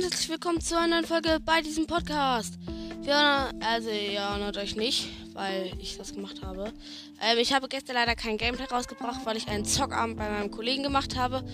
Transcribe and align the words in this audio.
und 0.00 0.04
herzlich 0.04 0.30
willkommen 0.30 0.62
zu 0.62 0.78
einer 0.78 0.86
neuen 0.94 1.04
Folge 1.04 1.40
bei 1.44 1.60
diesem 1.60 1.86
Podcast. 1.86 2.58
Wir, 3.02 3.50
also, 3.60 3.90
ihr 3.90 4.20
erinnert 4.20 4.56
euch 4.56 4.74
nicht, 4.74 5.10
weil 5.34 5.72
ich 5.78 5.98
das 5.98 6.14
gemacht 6.14 6.40
habe. 6.42 6.72
Ähm, 7.20 7.36
ich 7.38 7.52
habe 7.52 7.68
gestern 7.68 7.96
leider 7.96 8.14
kein 8.14 8.38
Gameplay 8.38 8.64
rausgebracht, 8.64 9.26
weil 9.26 9.36
ich 9.36 9.48
einen 9.48 9.66
Zockabend 9.66 10.16
bei 10.16 10.30
meinem 10.30 10.50
Kollegen 10.50 10.84
gemacht 10.84 11.18
habe. 11.18 11.44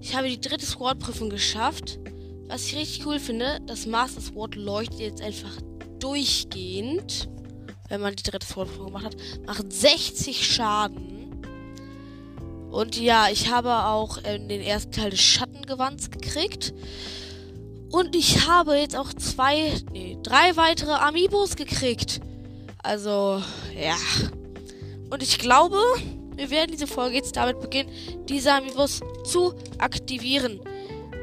Ich 0.00 0.14
habe 0.14 0.28
die 0.28 0.40
dritte 0.40 0.64
Squad-Prüfung 0.66 1.30
geschafft. 1.30 1.98
Was 2.46 2.66
ich 2.66 2.76
richtig 2.76 3.06
cool 3.06 3.18
finde, 3.18 3.58
das 3.66 3.86
Master 3.86 4.20
Sword 4.20 4.54
leuchtet 4.54 5.00
jetzt 5.00 5.22
einfach 5.22 5.56
durchgehend, 5.98 7.28
wenn 7.88 8.00
man 8.00 8.14
die 8.14 8.22
dritte 8.22 8.46
Squad-Prüfung 8.46 8.86
gemacht 8.86 9.06
hat. 9.06 9.16
Macht 9.46 9.72
60 9.72 10.46
Schaden. 10.46 11.42
Und 12.70 13.00
ja, 13.00 13.30
ich 13.32 13.50
habe 13.50 13.86
auch 13.86 14.18
äh, 14.18 14.38
den 14.38 14.60
ersten 14.60 14.92
Teil 14.92 15.10
des 15.10 15.20
Schattengewands 15.20 16.12
gekriegt. 16.12 16.72
Und 17.90 18.14
ich 18.14 18.46
habe 18.46 18.76
jetzt 18.76 18.96
auch 18.96 19.12
zwei, 19.14 19.72
nee, 19.92 20.16
drei 20.22 20.56
weitere 20.56 20.92
Amiibos 20.92 21.56
gekriegt. 21.56 22.20
Also, 22.82 23.42
ja. 23.78 23.96
Und 25.10 25.22
ich 25.22 25.38
glaube, 25.38 25.78
wir 26.36 26.50
werden 26.50 26.70
diese 26.72 26.86
Folge 26.86 27.16
jetzt 27.16 27.36
damit 27.36 27.60
beginnen, 27.60 27.90
diese 28.28 28.52
Amiibos 28.52 29.00
zu 29.24 29.54
aktivieren. 29.78 30.60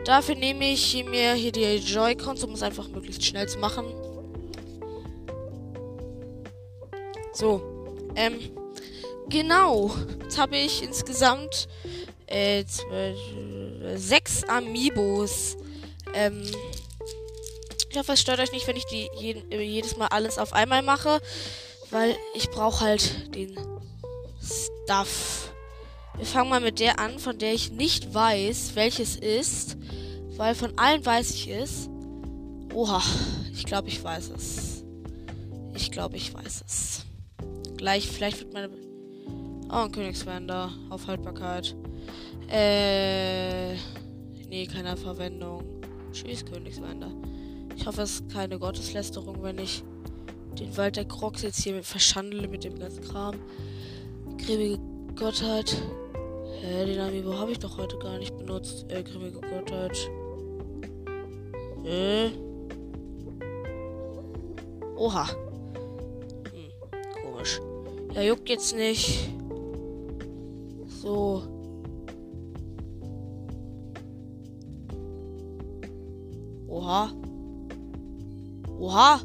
Dafür 0.05 0.35
nehme 0.35 0.71
ich 0.71 1.03
mir 1.05 1.33
hier 1.33 1.51
die 1.51 1.77
Joy-Cons, 1.77 2.43
um 2.43 2.51
es 2.51 2.63
einfach 2.63 2.87
möglichst 2.89 3.25
schnell 3.25 3.47
zu 3.47 3.59
machen. 3.59 3.85
So. 7.33 7.61
Ähm, 8.15 8.39
Genau. 9.29 9.91
Jetzt 10.23 10.37
habe 10.37 10.55
ich 10.57 10.83
insgesamt 10.83 11.67
äh, 12.27 12.63
zwölf, 12.65 13.17
äh, 13.83 13.97
sechs 13.97 14.43
Amiibos. 14.45 15.57
Ähm, 16.13 16.43
ich 17.89 17.97
hoffe, 17.97 18.13
es 18.13 18.21
stört 18.21 18.39
euch 18.39 18.51
nicht, 18.51 18.67
wenn 18.67 18.75
ich 18.75 18.85
die 18.85 19.09
jeden, 19.17 19.51
äh, 19.51 19.61
jedes 19.61 19.97
Mal 19.97 20.07
alles 20.07 20.37
auf 20.37 20.53
einmal 20.53 20.81
mache. 20.81 21.19
Weil 21.89 22.15
ich 22.35 22.49
brauche 22.49 22.81
halt 22.81 23.33
den 23.35 23.57
Stuff. 24.41 25.51
Wir 26.15 26.25
fangen 26.25 26.49
mal 26.49 26.59
mit 26.59 26.79
der 26.79 26.99
an, 26.99 27.19
von 27.19 27.37
der 27.37 27.53
ich 27.53 27.71
nicht 27.71 28.13
weiß, 28.13 28.71
welches 28.75 29.15
ist. 29.15 29.77
Weil 30.35 30.55
von 30.55 30.77
allen 30.77 31.05
weiß 31.05 31.31
ich 31.31 31.47
es. 31.49 31.89
Oha, 32.73 33.01
ich 33.53 33.65
glaube, 33.65 33.87
ich 33.87 34.03
weiß 34.03 34.31
es. 34.35 34.83
Ich 35.73 35.91
glaube, 35.91 36.17
ich 36.17 36.33
weiß 36.33 36.63
es. 36.67 37.05
Gleich, 37.77 38.07
vielleicht 38.07 38.39
wird 38.39 38.53
meine 38.53 38.69
Oh, 39.69 39.83
ein 39.83 39.91
Königswander 39.91 40.71
auf 40.89 41.07
Haltbarkeit. 41.07 41.75
Äh. 42.49 43.73
Nee, 44.47 44.65
keine 44.65 44.95
Verwendung. 44.95 45.76
Tschüss, 46.11 46.45
Königswander. 46.45 47.11
Ich 47.75 47.85
hoffe, 47.85 48.01
es 48.01 48.15
ist 48.15 48.29
keine 48.29 48.57
Gotteslästerung, 48.57 49.41
wenn 49.43 49.59
ich 49.59 49.83
den 50.59 50.75
Wald 50.77 50.95
der 50.95 51.05
Crocs 51.05 51.43
jetzt 51.43 51.63
hier 51.63 51.83
verschandle 51.83 52.47
mit 52.47 52.63
dem 52.63 52.79
ganzen 52.79 53.03
Kram. 53.03 53.35
Grimmige 54.37 54.79
Gottheit. 55.15 55.75
Hä, 56.61 56.85
den 56.85 56.99
Amiibo 56.99 57.33
habe 57.33 57.51
ich 57.51 57.59
doch 57.59 57.77
heute 57.77 57.97
gar 57.99 58.17
nicht 58.17 58.35
benutzt. 58.37 58.85
Äh, 58.89 59.03
grimmige 59.03 59.39
Gottheit. 59.41 60.09
Äh. 61.85 62.29
Oha. 64.95 65.27
Hm, 66.51 67.23
komisch. 67.23 67.61
Ja, 68.15 68.23
juckt 68.23 68.49
jetzt 68.49 68.75
nicht. 68.75 69.29
So. 71.01 71.56
Oha. 76.67 77.11
Oha. 78.79 79.21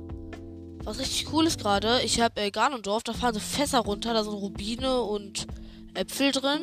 Was 0.84 0.98
richtig 0.98 1.32
cool 1.32 1.46
ist 1.46 1.60
gerade, 1.60 2.00
ich 2.02 2.20
habe 2.20 2.40
äh, 2.40 2.50
Ganondorf, 2.50 3.04
da 3.04 3.12
fahren 3.12 3.34
so 3.34 3.40
Fässer 3.40 3.78
runter, 3.80 4.14
da 4.14 4.24
sind 4.24 4.32
Rubine 4.32 5.00
und 5.02 5.46
Äpfel 5.94 6.32
drin. 6.32 6.60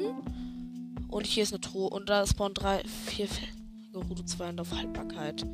Und 1.08 1.26
hier 1.26 1.44
ist 1.44 1.54
eine 1.54 1.62
Truhe 1.62 1.90
und 1.90 2.10
da 2.10 2.28
spawnen 2.28 2.54
drei, 2.54 2.84
vier 3.06 3.28
geruhte 3.94 4.26
Zweihänder 4.26 4.62
auf 4.62 4.74
Haltbarkeit. 4.74 5.46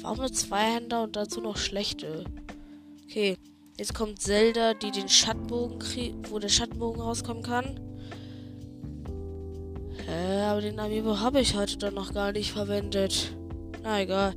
Warum 0.00 0.18
nur 0.18 0.32
Zweihänder 0.32 1.02
und 1.02 1.16
dazu 1.16 1.40
noch 1.40 1.56
schlechte? 1.56 2.24
Okay, 3.04 3.36
jetzt 3.76 3.94
kommt 3.94 4.22
Zelda, 4.22 4.74
die 4.74 4.92
den 4.92 5.08
Schattenbogen 5.08 5.80
kriegt, 5.80 6.30
wo 6.30 6.38
der 6.38 6.48
Schattenbogen 6.48 7.02
rauskommen 7.02 7.42
kann. 7.42 7.80
Äh, 10.08 10.42
aber 10.42 10.60
den 10.60 10.78
Amiibo 10.78 11.18
habe 11.18 11.40
ich 11.40 11.56
heute 11.56 11.78
dann 11.78 11.94
noch 11.94 12.14
gar 12.14 12.32
nicht 12.32 12.52
verwendet. 12.52 13.36
Na 13.88 14.02
egal. 14.02 14.34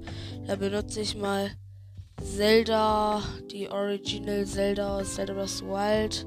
Da 0.48 0.56
benutze 0.56 1.02
ich 1.02 1.18
mal 1.18 1.52
Zelda, 2.24 3.22
die 3.52 3.68
Original 3.68 4.46
Zelda 4.46 4.98
aus 4.98 5.16
Zelda 5.16 5.34
Breath 5.34 5.62
Wild. 5.64 6.26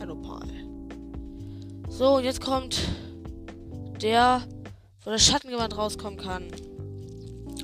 Hallo 0.00 0.16
Paul. 0.16 0.48
So, 1.90 2.16
und 2.16 2.24
jetzt 2.24 2.40
kommt 2.40 2.80
der, 4.00 4.40
wo 5.04 5.10
das 5.10 5.26
Schattengewand 5.26 5.76
rauskommen 5.76 6.18
kann. 6.18 6.44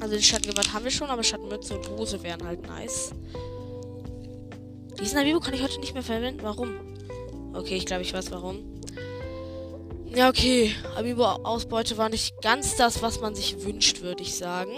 Also 0.02 0.12
den 0.14 0.22
Schattengewand 0.22 0.74
haben 0.74 0.84
wir 0.84 0.90
schon, 0.90 1.08
aber 1.08 1.22
Schattenmütze 1.22 1.74
und 1.74 1.88
Hose 1.88 2.22
wären 2.22 2.44
halt 2.44 2.66
nice. 2.66 3.12
Diesen 5.00 5.16
Amiibo 5.16 5.40
kann 5.40 5.54
ich 5.54 5.62
heute 5.62 5.80
nicht 5.80 5.94
mehr 5.94 6.02
verwenden. 6.02 6.42
Warum? 6.42 6.74
Okay, 7.54 7.76
ich 7.76 7.86
glaube, 7.86 8.02
ich 8.02 8.12
weiß 8.12 8.30
warum. 8.30 8.77
Ja, 10.14 10.28
okay. 10.28 10.74
Amiibo-Ausbeute 10.96 11.96
war 11.98 12.08
nicht 12.08 12.40
ganz 12.40 12.76
das, 12.76 13.02
was 13.02 13.20
man 13.20 13.34
sich 13.34 13.62
wünscht, 13.64 14.00
würde 14.00 14.22
ich 14.22 14.36
sagen. 14.36 14.70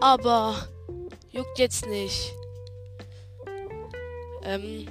Aber 0.00 0.68
juckt 1.32 1.58
jetzt 1.58 1.86
nicht. 1.86 2.32
Ähm, 4.42 4.86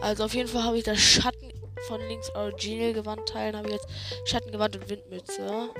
also 0.00 0.24
auf 0.24 0.34
jeden 0.34 0.48
Fall 0.48 0.64
habe 0.64 0.78
ich 0.78 0.84
das 0.84 0.98
Schatten 0.98 1.52
von 1.86 2.00
links 2.08 2.30
Original 2.34 2.92
Gewandteilen, 2.92 3.56
habe 3.56 3.68
ich 3.68 3.74
jetzt 3.74 3.88
Schattengewand 4.26 4.76
und 4.76 4.90
Windmütze. 4.90 5.70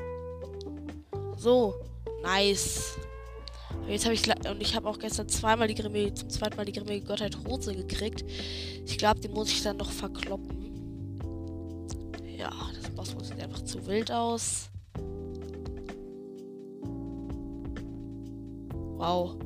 So, 1.37 1.75
nice. 2.23 2.97
Jetzt 3.87 4.05
habe 4.05 4.15
ich 4.15 4.23
und 4.51 4.61
ich 4.61 4.75
habe 4.75 4.89
auch 4.89 4.99
gestern 4.99 5.29
zweimal 5.29 5.69
die 5.69 5.75
grimmige, 5.75 6.13
zum 6.15 6.29
zweiten 6.29 6.57
Mal 6.57 6.65
die 6.65 6.73
grimmige 6.73 7.07
Gottheit 7.07 7.37
Hose 7.47 7.75
gekriegt. 7.75 8.25
Ich 8.87 8.99
glaube, 8.99 9.21
die 9.21 9.29
muss 9.29 9.49
ich 9.49 9.63
dann 9.63 9.77
noch 9.77 9.91
verkloppen. 9.91 10.58
Das 13.17 13.29
sieht 13.29 13.43
einfach 13.43 13.63
zu 13.63 13.87
wild 13.87 14.11
aus. 14.11 14.71
Wow. 18.97 19.37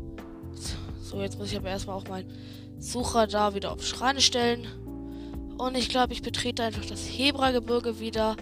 So, 1.00 1.21
jetzt 1.21 1.39
muss 1.39 1.53
ich 1.53 1.59
aber 1.59 1.69
erstmal 1.69 1.97
auch 1.97 2.09
meinen 2.09 2.33
Sucher 2.78 3.27
da 3.27 3.55
wieder 3.55 3.72
auf 3.72 3.84
Schreine 3.84 4.21
stellen. 4.21 4.67
Und 5.59 5.77
ich 5.77 5.89
glaube, 5.89 6.12
ich 6.12 6.22
betrete 6.22 6.62
einfach 6.62 6.84
das 6.87 7.01
Hebra-Gebirge 7.01 8.01
wieder 8.01 8.37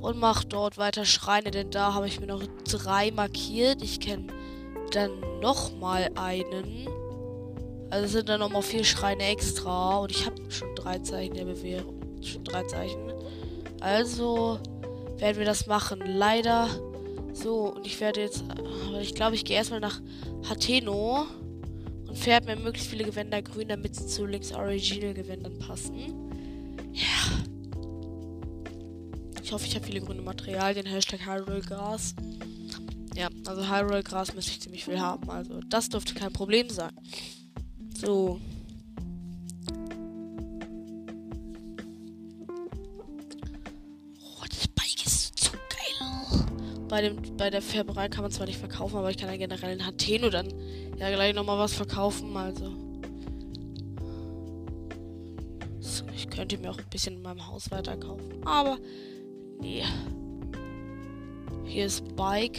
und 0.00 0.18
mache 0.18 0.46
dort 0.46 0.76
weiter 0.76 1.04
Schreine, 1.04 1.50
denn 1.50 1.70
da 1.70 1.94
habe 1.94 2.06
ich 2.06 2.20
mir 2.20 2.26
noch 2.26 2.42
drei 2.64 3.10
markiert. 3.12 3.82
Ich 3.82 4.00
kenne 4.00 4.26
dann 4.92 5.20
nochmal 5.40 6.10
einen. 6.16 6.88
Also 7.90 8.08
sind 8.08 8.28
dann 8.28 8.40
nochmal 8.40 8.62
vier 8.62 8.84
Schreine 8.84 9.24
extra. 9.24 9.98
Und 9.98 10.10
ich 10.10 10.26
habe 10.26 10.36
schon 10.50 10.74
drei 10.74 10.98
Zeichen 10.98 11.34
der 11.34 11.44
Bewährung. 11.44 12.00
Schon 12.22 12.44
drei 12.44 12.64
Zeichen. 12.64 13.19
Also 13.80 14.58
werden 15.18 15.38
wir 15.38 15.46
das 15.46 15.66
machen. 15.66 16.00
Leider. 16.04 16.68
So, 17.32 17.74
und 17.74 17.86
ich 17.86 18.00
werde 18.00 18.20
jetzt. 18.20 18.44
Ich 19.00 19.14
glaube, 19.14 19.34
ich 19.34 19.44
gehe 19.44 19.56
erstmal 19.56 19.80
nach 19.80 20.00
Hateno. 20.48 21.26
Und 22.06 22.18
färbe 22.18 22.54
mir 22.54 22.62
möglichst 22.62 22.90
viele 22.90 23.04
Gewänder 23.04 23.40
grün, 23.40 23.68
damit 23.68 23.94
sie 23.94 24.06
zu 24.06 24.26
Links 24.26 24.52
Original 24.52 25.14
Gewändern 25.14 25.58
passen. 25.60 25.94
Ja. 26.92 27.38
Ich 29.42 29.52
hoffe, 29.52 29.66
ich 29.66 29.74
habe 29.74 29.86
viele 29.86 30.00
grüne 30.00 30.22
Materialien. 30.22 30.86
Hashtag 30.86 31.24
Hyrule 31.26 31.60
Gas. 31.60 32.14
Ja, 33.16 33.28
also 33.46 33.68
Hyrule 33.68 34.02
Gras 34.02 34.34
müsste 34.34 34.52
ich 34.52 34.60
ziemlich 34.60 34.84
viel 34.84 35.00
haben. 35.00 35.28
Also 35.30 35.60
das 35.68 35.88
dürfte 35.88 36.14
kein 36.14 36.32
Problem 36.32 36.68
sein. 36.68 36.92
So. 37.94 38.40
Bei, 46.90 47.02
dem, 47.02 47.36
bei 47.36 47.50
der 47.50 47.62
Färberei 47.62 48.08
kann 48.08 48.22
man 48.22 48.32
zwar 48.32 48.46
nicht 48.46 48.58
verkaufen, 48.58 48.96
aber 48.96 49.10
ich 49.10 49.16
kann 49.16 49.28
ja 49.28 49.36
generell 49.36 49.74
in 49.74 49.86
Hateno 49.86 50.28
dann 50.28 50.52
ja 50.98 51.08
gleich 51.10 51.32
nochmal 51.32 51.56
was 51.56 51.72
verkaufen. 51.72 52.36
Also. 52.36 52.72
So, 55.78 56.04
ich 56.12 56.28
könnte 56.28 56.58
mir 56.58 56.68
auch 56.68 56.78
ein 56.78 56.90
bisschen 56.90 57.14
in 57.14 57.22
meinem 57.22 57.46
Haus 57.46 57.70
weiterkaufen. 57.70 58.44
Aber. 58.44 58.76
Nee. 59.60 59.84
Hier 61.64 61.86
ist 61.86 62.16
Bike. 62.16 62.58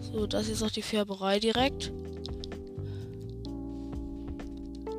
So, 0.00 0.26
das 0.26 0.48
ist 0.48 0.62
auch 0.62 0.70
die 0.70 0.80
Färberei 0.80 1.38
direkt. 1.38 1.92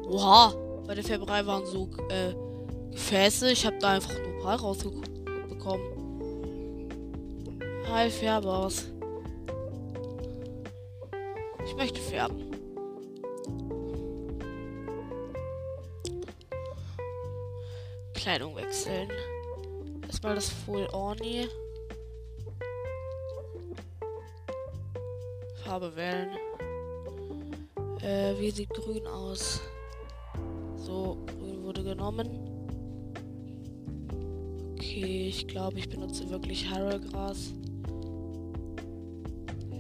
Oha, 0.08 0.54
bei 0.88 0.96
der 0.96 1.04
Färberei 1.04 1.46
waren 1.46 1.66
so 1.66 1.90
äh, 2.10 2.34
Gefäße. 2.92 3.52
Ich 3.52 3.66
habe 3.66 3.78
da 3.80 3.92
einfach 3.92 4.18
nur 4.18 4.28
ein 4.28 4.40
paar 4.40 4.60
rausbekommen. 4.60 5.98
Hi, 7.92 8.10
Färbers. 8.10 8.88
Ich 11.66 11.76
möchte 11.76 12.00
färben. 12.00 12.52
Kleidung 18.14 18.56
wechseln. 18.56 19.10
Erstmal 20.04 20.36
das 20.36 20.50
Full 20.50 20.88
Orni. 20.94 21.50
Farbe 25.66 25.94
wählen. 25.98 26.30
Äh, 28.02 28.40
wie 28.40 28.52
sieht 28.52 28.70
grün 28.70 29.06
aus? 29.06 29.62
So, 30.88 31.18
grün 31.28 31.64
wurde 31.64 31.84
genommen. 31.84 32.30
Okay, 34.72 35.28
ich 35.28 35.46
glaube, 35.46 35.80
ich 35.80 35.90
benutze 35.90 36.30
wirklich 36.30 36.70
Harrelgras. 36.70 37.52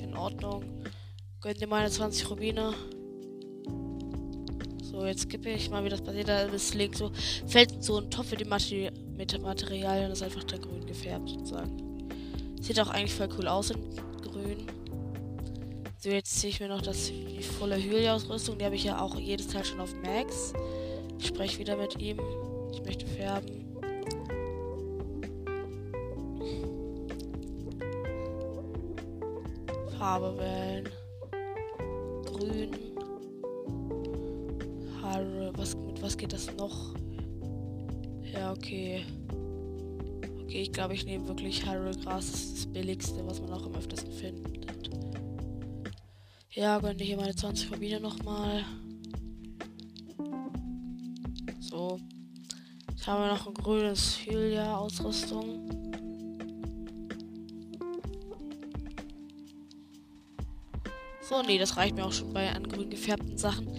In 0.03 0.13
Ordnung. 0.17 0.65
Gönnt 1.39 1.61
ihr 1.61 1.67
meine 1.67 1.89
20 1.89 2.29
Rubine. 2.29 2.73
So, 4.83 5.05
jetzt 5.05 5.21
skippe 5.21 5.49
ich 5.49 5.69
mal, 5.69 5.85
wie 5.85 5.89
das 5.89 6.01
passiert. 6.01 6.27
Da 6.27 6.41
ist 6.41 6.73
links 6.73 6.97
so, 6.97 7.09
fällt 7.45 7.81
so 7.81 7.99
ein 7.99 8.11
Topf 8.11 8.27
für 8.27 8.35
die 8.35 8.43
Materi 8.43 8.91
mit 9.15 9.41
Materialien. 9.41 10.09
Das 10.09 10.19
ist 10.19 10.25
einfach 10.25 10.43
der 10.43 10.59
grün 10.59 10.85
gefärbt, 10.85 11.29
sozusagen. 11.29 12.09
Sieht 12.59 12.81
auch 12.81 12.89
eigentlich 12.89 13.13
voll 13.13 13.29
cool 13.39 13.47
aus 13.47 13.69
in 13.69 13.79
grün. 14.21 14.67
So, 15.99 16.09
jetzt 16.09 16.37
ziehe 16.37 16.51
ich 16.51 16.59
mir 16.59 16.67
noch 16.67 16.81
das, 16.81 17.07
die 17.07 17.41
volle 17.41 17.77
Hylia-Ausrüstung. 17.77 18.57
Die 18.57 18.65
habe 18.65 18.75
ich 18.75 18.83
ja 18.83 18.99
auch 19.01 19.15
jedes 19.17 19.47
Teil 19.47 19.63
schon 19.63 19.79
auf 19.79 19.95
Max. 20.03 20.51
Ich 21.19 21.27
spreche 21.27 21.59
wieder 21.59 21.77
mit 21.77 21.99
ihm. 21.99 22.19
Ich 22.71 22.83
möchte 22.83 23.05
färben. 23.05 23.65
Farbe 29.97 30.37
wählen. 30.37 30.89
Grün. 32.25 32.71
Haare. 35.01 35.51
Was, 35.55 35.75
mit 35.75 36.01
was 36.01 36.17
geht 36.17 36.33
das 36.33 36.55
noch? 36.55 36.93
Ja, 38.33 38.51
okay. 38.51 39.03
Okay, 40.43 40.61
ich 40.61 40.71
glaube, 40.71 40.93
ich 40.93 41.05
nehme 41.05 41.27
wirklich 41.27 41.65
Harrelgras. 41.65 42.31
Das 42.31 42.41
ist 42.41 42.57
das 42.57 42.65
billigste, 42.67 43.25
was 43.25 43.41
man 43.41 43.51
auch 43.51 43.65
am 43.65 43.75
öftesten 43.75 44.13
findet. 44.13 44.67
Ja, 46.51 46.79
gönne 46.79 47.03
hier 47.03 47.17
meine 47.17 47.35
20 47.35 47.71
Rubine 47.71 47.99
nochmal. 47.99 48.63
So. 51.69 51.99
Haben 53.05 53.23
wir 53.23 53.27
noch 53.33 53.47
ein 53.47 53.53
grünes 53.53 54.17
Hylia-Ausrüstung. 54.25 55.69
So, 61.21 61.41
nee, 61.41 61.57
das 61.57 61.75
reicht 61.75 61.95
mir 61.95 62.05
auch 62.05 62.11
schon 62.11 62.33
bei 62.33 62.49
an 62.53 62.67
grün 62.67 62.89
gefärbten 62.89 63.37
Sachen. 63.37 63.69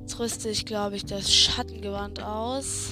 Jetzt 0.00 0.18
rüste 0.18 0.48
ich, 0.48 0.66
glaube 0.66 0.96
ich, 0.96 1.04
das 1.04 1.32
Schattengewand 1.32 2.22
aus. 2.22 2.90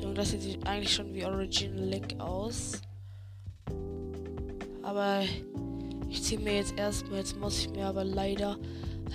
Junge, 0.00 0.14
das 0.14 0.30
sieht 0.30 0.66
eigentlich 0.66 0.94
schon 0.94 1.12
wie 1.14 1.24
Original 1.24 1.84
Link 1.84 2.20
aus. 2.20 2.80
Aber 4.82 5.22
ich 6.08 6.22
ziehe 6.22 6.40
mir 6.40 6.56
jetzt 6.56 6.76
erstmal, 6.76 7.18
jetzt 7.18 7.38
muss 7.38 7.58
ich 7.58 7.70
mir 7.70 7.86
aber 7.86 8.04
leider, 8.04 8.56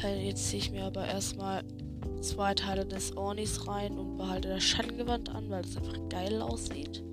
jetzt 0.02 0.50
ziehe 0.50 0.62
ich 0.62 0.72
mir 0.72 0.86
aber 0.86 1.06
erstmal 1.06 1.64
zwei 2.26 2.56
Teile 2.56 2.86
des 2.86 3.16
Ornis 3.16 3.68
rein 3.68 3.98
und 3.98 4.18
behalte 4.18 4.50
das 4.50 4.64
Schattengewand 4.64 5.30
an, 5.30 5.50
weil 5.50 5.62
das 5.62 5.78
einfach 5.78 5.98
geil 6.10 6.42
aussieht. 6.42 7.04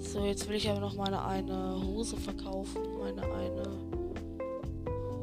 So, 0.00 0.24
jetzt 0.24 0.48
will 0.48 0.56
ich 0.56 0.68
aber 0.68 0.80
noch 0.80 0.96
meine 0.96 1.24
eine 1.24 1.80
Hose 1.82 2.16
verkaufen. 2.16 2.82
Meine 2.98 3.22
eine 3.22 3.62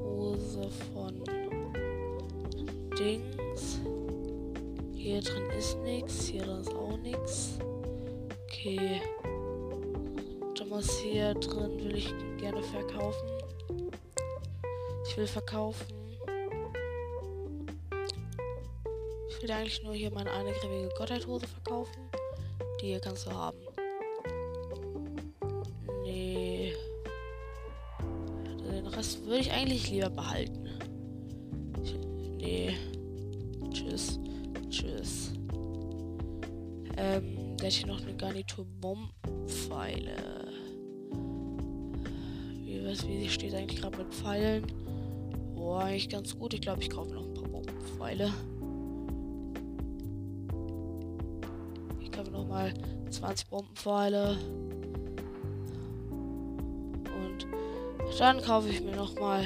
Hose 0.03 0.69
von 0.94 1.23
Dings. 2.97 3.79
Hier 4.94 5.21
drin 5.21 5.49
ist 5.57 5.77
nichts, 5.79 6.25
hier 6.27 6.41
drin 6.44 6.61
ist 6.61 6.73
auch 6.73 6.97
nichts. 6.97 7.59
Okay. 8.45 9.01
Thomas 10.55 10.97
hier 10.99 11.35
drin 11.35 11.77
will 11.83 11.95
ich 11.95 12.13
gerne 12.38 12.63
verkaufen. 12.63 13.27
Ich 15.07 15.15
will 15.17 15.27
verkaufen. 15.27 15.96
Will 19.47 19.55
eigentlich 19.55 19.83
nur 19.83 19.94
hier 19.94 20.11
meine 20.11 20.31
eine 20.31 20.51
grimmige 20.51 20.89
Gottheithose 20.97 21.47
verkaufen. 21.47 22.09
Die 22.81 22.88
hier 22.88 22.99
kannst 22.99 23.25
du 23.27 23.31
haben. 23.31 23.57
Nee. 26.03 26.73
Den 28.69 28.88
Rest 28.88 29.25
würde 29.25 29.39
ich 29.39 29.51
eigentlich 29.51 29.89
lieber 29.89 30.09
behalten. 30.09 30.69
Nee. 32.38 32.75
Tschüss. 33.71 34.19
Tschüss. 34.69 35.31
Ähm, 36.97 37.55
da 37.57 37.65
hätte 37.65 37.67
ich 37.67 37.85
noch 37.85 38.01
eine 38.01 38.15
Garnitur 38.15 38.65
Bombenpfeile 38.81 40.38
wie 43.05 43.19
sie 43.19 43.29
steht 43.29 43.53
eigentlich 43.53 43.81
gerade 43.81 43.97
mit 43.97 44.13
Pfeilen. 44.13 44.65
Boah, 45.55 45.83
eigentlich 45.83 46.09
ganz 46.09 46.38
gut. 46.38 46.53
Ich 46.53 46.61
glaube, 46.61 46.81
ich 46.81 46.89
kaufe 46.89 47.13
noch 47.13 47.25
ein 47.25 47.33
paar 47.33 47.47
Bombenpfeile. 47.49 48.31
Mal 52.57 52.74
20 53.09 53.50
Bombenpfeile. 53.50 54.38
Und 56.09 57.48
dann 58.19 58.42
kaufe 58.42 58.69
ich 58.69 58.81
mir 58.81 58.95
noch 58.95 59.19
mal 59.19 59.44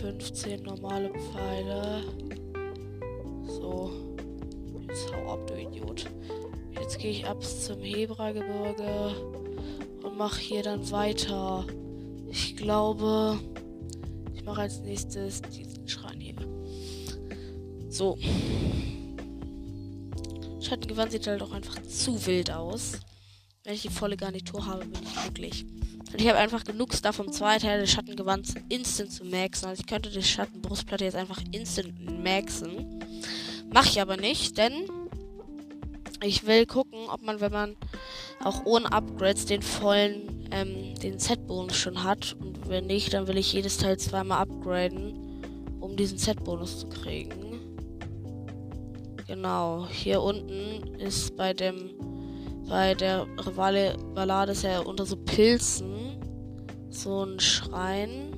15 0.00 0.62
normale 0.62 1.10
Pfeile. 1.10 2.02
So. 3.46 3.90
Jetzt 4.86 5.12
hau 5.14 5.32
ab, 5.32 5.46
du 5.46 5.54
Idiot. 5.54 6.06
Jetzt 6.72 6.98
gehe 6.98 7.10
ich 7.10 7.26
ab 7.26 7.42
zum 7.42 7.80
Hebragebirge 7.80 9.14
und 10.02 10.18
mache 10.18 10.40
hier 10.40 10.62
dann 10.62 10.90
weiter. 10.90 11.64
Ich 12.28 12.56
glaube, 12.56 13.38
ich 14.34 14.44
mache 14.44 14.62
als 14.62 14.80
nächstes 14.80 15.40
diesen 15.42 15.88
Schrein 15.88 16.20
hier. 16.20 16.34
So. 17.88 18.18
Schattengewand 20.90 21.12
sieht 21.12 21.26
halt 21.28 21.42
auch 21.42 21.52
einfach 21.52 21.80
zu 21.84 22.26
wild 22.26 22.50
aus. 22.50 22.94
Wenn 23.62 23.74
ich 23.74 23.82
die 23.82 23.90
volle 23.90 24.16
Garnitur 24.16 24.66
habe, 24.66 24.84
bin 24.84 25.00
ich 25.04 25.22
glücklich. 25.22 25.64
Und 26.12 26.20
ich 26.20 26.26
habe 26.26 26.38
einfach 26.38 26.64
genug 26.64 26.92
Stuff, 26.94 27.20
um 27.20 27.30
zwei 27.30 27.58
Teile 27.58 27.82
des 27.82 27.92
Schattengewands 27.92 28.54
instant 28.68 29.12
zu 29.12 29.24
maxen. 29.24 29.68
Also 29.68 29.82
ich 29.82 29.86
könnte 29.86 30.10
die 30.10 30.20
Schattenbrustplatte 30.20 31.04
jetzt 31.04 31.14
einfach 31.14 31.40
instant 31.52 32.24
maxen. 32.24 33.04
Mache 33.72 33.88
ich 33.88 34.00
aber 34.00 34.16
nicht, 34.16 34.58
denn 34.58 34.72
ich 36.24 36.44
will 36.46 36.66
gucken, 36.66 36.98
ob 37.08 37.22
man, 37.22 37.40
wenn 37.40 37.52
man 37.52 37.76
auch 38.42 38.64
ohne 38.64 38.90
Upgrades 38.90 39.46
den 39.46 39.62
vollen, 39.62 40.48
ähm, 40.50 40.96
den 40.96 41.20
Z-Bonus 41.20 41.76
schon 41.76 42.02
hat. 42.02 42.34
Und 42.40 42.68
wenn 42.68 42.88
nicht, 42.88 43.14
dann 43.14 43.28
will 43.28 43.38
ich 43.38 43.52
jedes 43.52 43.78
Teil 43.78 43.96
zweimal 43.96 44.40
upgraden, 44.40 45.78
um 45.78 45.96
diesen 45.96 46.18
Z-Bonus 46.18 46.80
zu 46.80 46.88
kriegen. 46.88 47.49
Genau, 49.30 49.86
hier 49.88 50.22
unten 50.22 50.96
ist 50.96 51.36
bei 51.36 51.54
dem, 51.54 51.90
bei 52.68 52.94
der 52.94 53.28
Rivale 53.46 53.96
Ballade 54.12 54.50
ist 54.50 54.64
ja 54.64 54.80
unter 54.80 55.06
so 55.06 55.14
Pilzen 55.14 56.18
so 56.90 57.22
ein 57.22 57.38
Schrein. 57.38 58.32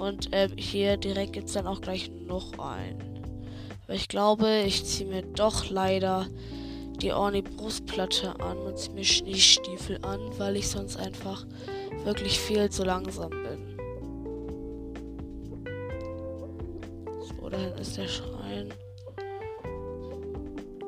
Und 0.00 0.32
äh, 0.32 0.48
hier 0.56 0.96
direkt 0.96 1.34
gibt 1.34 1.46
es 1.46 1.54
dann 1.54 1.68
auch 1.68 1.80
gleich 1.80 2.10
noch 2.26 2.58
einen. 2.58 3.22
Aber 3.84 3.94
ich 3.94 4.08
glaube, 4.08 4.64
ich 4.66 4.84
ziehe 4.84 5.08
mir 5.08 5.22
doch 5.22 5.70
leider 5.70 6.26
die 7.00 7.12
Orni 7.12 7.42
Brustplatte 7.42 8.34
an 8.40 8.58
und 8.58 8.76
ziehe 8.76 8.94
mir 8.94 9.04
Schneestiefel 9.04 10.00
an, 10.02 10.18
weil 10.38 10.56
ich 10.56 10.68
sonst 10.68 10.96
einfach 10.96 11.46
wirklich 12.02 12.36
viel 12.36 12.68
zu 12.68 12.82
langsam 12.82 13.30
bin. 13.30 13.78
So, 17.20 17.48
da 17.48 17.56
hinten 17.56 17.78
ist 17.78 17.96
der 17.96 18.08
Schrein. 18.08 18.31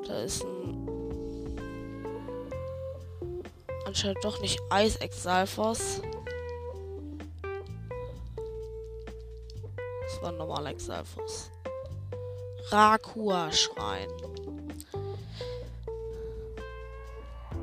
Da 0.06 0.23
ist 0.23 0.44
ein. 0.44 0.88
Anscheinend 3.87 4.25
doch 4.25 4.40
nicht 4.40 4.61
Eis-Exalfos. 4.71 6.02
Das 10.02 10.23
war 10.23 10.30
ein 10.30 10.37
normaler 10.37 10.71
Exalfos. 10.71 11.50
Rakua-Schrein. 12.71 14.09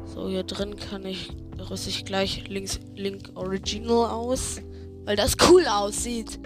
So, 0.05 0.27
hier 0.27 0.43
drin 0.43 0.75
kann 0.75 1.05
ich, 1.05 1.31
rüste 1.58 1.89
ich 1.89 2.05
gleich 2.05 2.48
links 2.48 2.79
Link 2.96 3.31
Original 3.36 4.10
aus, 4.12 4.62
weil 5.05 5.15
das 5.15 5.38
cool 5.50 5.65
aussieht. 5.67 6.39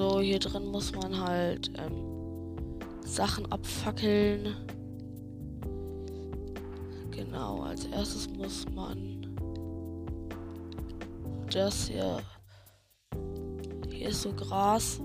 So, 0.00 0.18
hier 0.18 0.38
drin 0.38 0.64
muss 0.64 0.94
man 0.94 1.20
halt 1.20 1.72
ähm, 1.76 2.78
Sachen 3.04 3.44
abfackeln. 3.52 4.56
Genau, 7.10 7.60
als 7.64 7.84
erstes 7.84 8.26
muss 8.30 8.64
man 8.74 9.36
das 11.52 11.88
hier. 11.88 12.20
Hier 13.90 14.08
ist 14.08 14.22
so 14.22 14.32
Gras. 14.32 14.98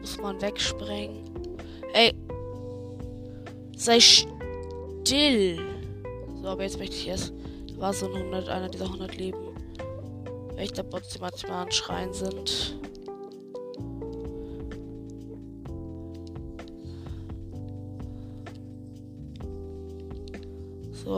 Muss 0.00 0.18
man 0.18 0.42
wegsprengen. 0.42 1.30
Ey! 1.92 2.12
Sei 3.76 4.00
still! 4.00 5.60
So, 6.42 6.48
aber 6.48 6.64
jetzt 6.64 6.80
möchte 6.80 6.96
ich 6.96 7.06
erst. 7.06 7.32
War 7.76 7.92
so 7.92 8.06
ein 8.06 8.16
100, 8.16 8.48
einer 8.48 8.68
dieser 8.70 8.86
100 8.86 9.16
Leben. 9.16 9.38
Echter 10.56 10.82
Bots, 10.82 11.10
die 11.10 11.20
manchmal 11.20 11.66
an 11.66 11.70
Schreien 11.70 12.12
sind. 12.12 12.76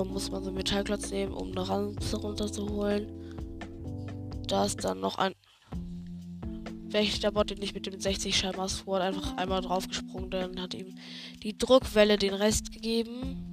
Muss 0.04 0.30
man 0.30 0.42
so 0.42 0.49
einen 0.49 0.57
Metallklotz 0.57 1.11
nehmen, 1.11 1.33
um 1.33 1.50
eine 1.50 1.69
Ranze 1.69 2.16
runterzuholen. 2.16 3.07
Da 4.47 4.64
ist 4.64 4.85
dann 4.85 5.00
noch 5.00 5.19
ein 5.19 5.35
Wächter 6.92 7.30
Bot, 7.30 7.50
den 7.50 7.62
ich 7.62 7.75
mit 7.75 7.87
dem 7.87 8.00
60 8.00 8.37
Scheimer 8.37 8.69
Sword 8.69 9.02
einfach 9.02 9.37
einmal 9.37 9.61
draufgesprungen, 9.61 10.30
dann 10.30 10.61
hat 10.61 10.75
ihm 10.75 10.97
die 11.42 11.57
Druckwelle 11.57 12.16
den 12.16 12.35
Rest 12.35 12.73
gegeben. 12.73 13.47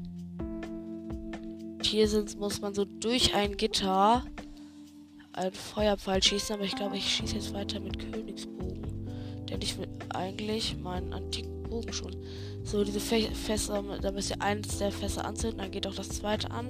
Hier 1.83 2.07
sind, 2.07 2.37
muss 2.39 2.61
man 2.61 2.73
so 2.73 2.85
durch 2.85 3.35
ein 3.35 3.55
Gitter 3.55 4.23
einen 5.33 5.53
Feuerpfeil 5.53 6.23
schießen, 6.23 6.55
aber 6.55 6.65
ich 6.65 6.75
glaube, 6.75 6.97
ich 6.97 7.07
schieße 7.07 7.35
jetzt 7.35 7.53
weiter 7.53 7.79
mit 7.79 7.99
Königsbogen. 7.99 9.07
Denn 9.47 9.61
ich 9.61 9.77
will 9.77 9.87
eigentlich 10.09 10.75
meinen 10.77 11.13
antiken 11.13 11.56
Bogen 11.69 11.93
schon 11.93 12.15
so, 12.67 12.83
diese 12.83 12.99
Fässer, 12.99 13.81
da 14.01 14.11
müsst 14.11 14.29
ihr 14.29 14.41
eins 14.41 14.77
der 14.77 14.91
Fässer 14.91 15.23
anzünden, 15.23 15.59
dann 15.59 15.71
geht 15.71 15.87
auch 15.87 15.95
das 15.95 16.09
zweite 16.09 16.51
an. 16.51 16.67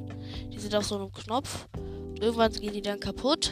Die 0.53 0.59
sind 0.59 0.75
auf 0.75 0.85
so 0.85 0.95
einem 0.95 1.11
Knopf. 1.11 1.67
Und 1.75 2.21
irgendwann 2.21 2.51
gehen 2.51 2.73
die 2.73 2.83
dann 2.83 2.99
kaputt. 2.99 3.51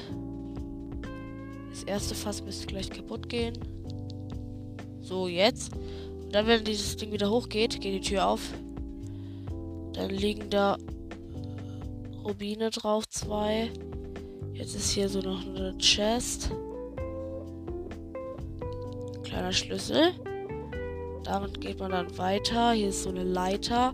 Das 1.72 1.84
erste 1.86 2.14
Fass 2.14 2.44
müsste 2.44 2.68
gleich 2.68 2.92
kaputt 2.92 3.28
gehen. 3.30 3.58
So, 5.02 5.28
jetzt. 5.28 5.74
Und 5.74 6.36
dann, 6.36 6.46
wenn 6.46 6.64
dieses 6.64 6.98
Ding 6.98 7.12
wieder 7.12 7.32
hochgeht, 7.32 7.82
geht 7.82 7.96
die 7.96 8.10
Tür 8.10 8.28
auf. 8.28 8.42
Dann 9.94 10.12
liegen 10.12 10.48
da 10.52 10.78
Rubine 12.24 12.70
drauf, 12.70 13.10
zwei. 13.10 13.72
Jetzt 14.54 14.76
ist 14.76 14.92
hier 14.92 15.10
so 15.10 15.20
noch 15.20 15.44
eine 15.48 15.76
Chest. 15.80 16.52
Kleiner 19.24 19.52
Schlüssel. 19.52 20.14
Damit 21.26 21.60
geht 21.60 21.80
man 21.80 21.92
dann 21.92 22.18
weiter. 22.20 22.74
Hier 22.74 22.90
ist 22.90 23.02
so 23.04 23.10
eine 23.10 23.24
Leiter. 23.24 23.94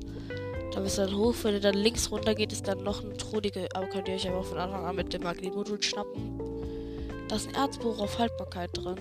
Da 0.74 0.82
müsst 0.82 1.00
ihr 1.00 1.06
dann 1.06 1.16
hoch. 1.16 1.34
Wenn 1.44 1.54
ihr 1.54 1.62
dann 1.62 1.76
links 1.76 2.12
runter 2.12 2.36
geht, 2.36 2.52
ist 2.52 2.68
dann 2.68 2.84
noch 2.84 3.04
ein 3.04 3.18
Trudige. 3.18 3.70
Aber 3.74 3.88
könnt 3.88 4.10
ihr 4.10 4.16
euch 4.16 4.28
aber 4.28 4.44
von 4.44 4.58
Anfang 4.58 4.86
an 4.86 4.96
mit 4.98 5.14
dem 5.14 5.24
Magnetmodul 5.24 5.82
schnappen. 5.82 6.40
Da 7.30 7.38
ist 7.38 7.48
ein 7.48 7.56
Erzbuch 7.56 8.00
auf 8.00 8.20
Haltbarkeit 8.20 8.72
drin. 8.74 8.98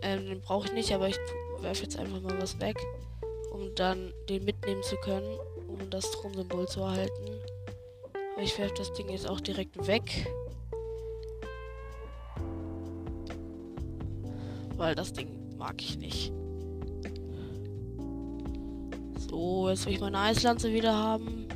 Ähm, 0.00 0.26
den 0.26 0.40
brauche 0.40 0.68
ich 0.68 0.72
nicht, 0.72 0.92
aber 0.92 1.08
ich 1.08 1.18
werfe 1.60 1.82
jetzt 1.82 1.98
einfach 1.98 2.20
mal 2.22 2.40
was 2.40 2.58
weg. 2.60 2.78
Um 3.52 3.74
dann 3.74 4.14
den 4.30 4.46
mitnehmen 4.46 4.82
zu 4.82 4.96
können. 4.96 5.38
Um 5.68 5.90
das 5.90 6.06
Stromsymbol 6.06 6.66
zu 6.66 6.80
erhalten. 6.80 7.40
Aber 8.34 8.42
ich 8.42 8.58
werfe 8.58 8.74
das 8.78 8.90
Ding 8.94 9.10
jetzt 9.10 9.28
auch 9.28 9.40
direkt 9.40 9.86
weg. 9.86 10.26
Weil 14.78 14.94
das 14.94 15.12
Ding 15.12 15.28
mag 15.58 15.82
ich 15.82 15.98
nicht. 15.98 16.32
So, 19.34 19.68
jetzt 19.68 19.84
will 19.84 19.94
ich 19.94 20.00
meine 20.00 20.16
Eislanze 20.16 20.72
wieder 20.72 20.96
haben. 20.96 21.48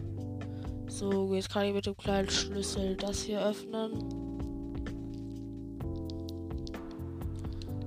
So, 0.89 1.33
jetzt 1.33 1.49
kann 1.49 1.65
ich 1.65 1.73
mit 1.73 1.87
dem 1.87 1.97
kleinen 1.97 2.29
Schlüssel 2.29 2.97
das 2.97 3.23
hier 3.23 3.41
öffnen. 3.41 3.93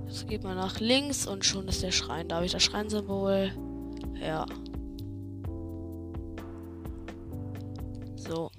Jetzt 0.06 0.26
geht 0.28 0.44
man 0.44 0.56
nach 0.56 0.80
links 0.80 1.26
und 1.26 1.44
schon 1.44 1.68
ist 1.68 1.82
der 1.82 1.90
Schrein. 1.90 2.26
Da 2.26 2.36
habe 2.36 2.46
ich 2.46 2.52
das 2.52 2.62
Schreinsymbol. 2.62 3.52
Ja. 4.18 4.46
So. 8.16 8.50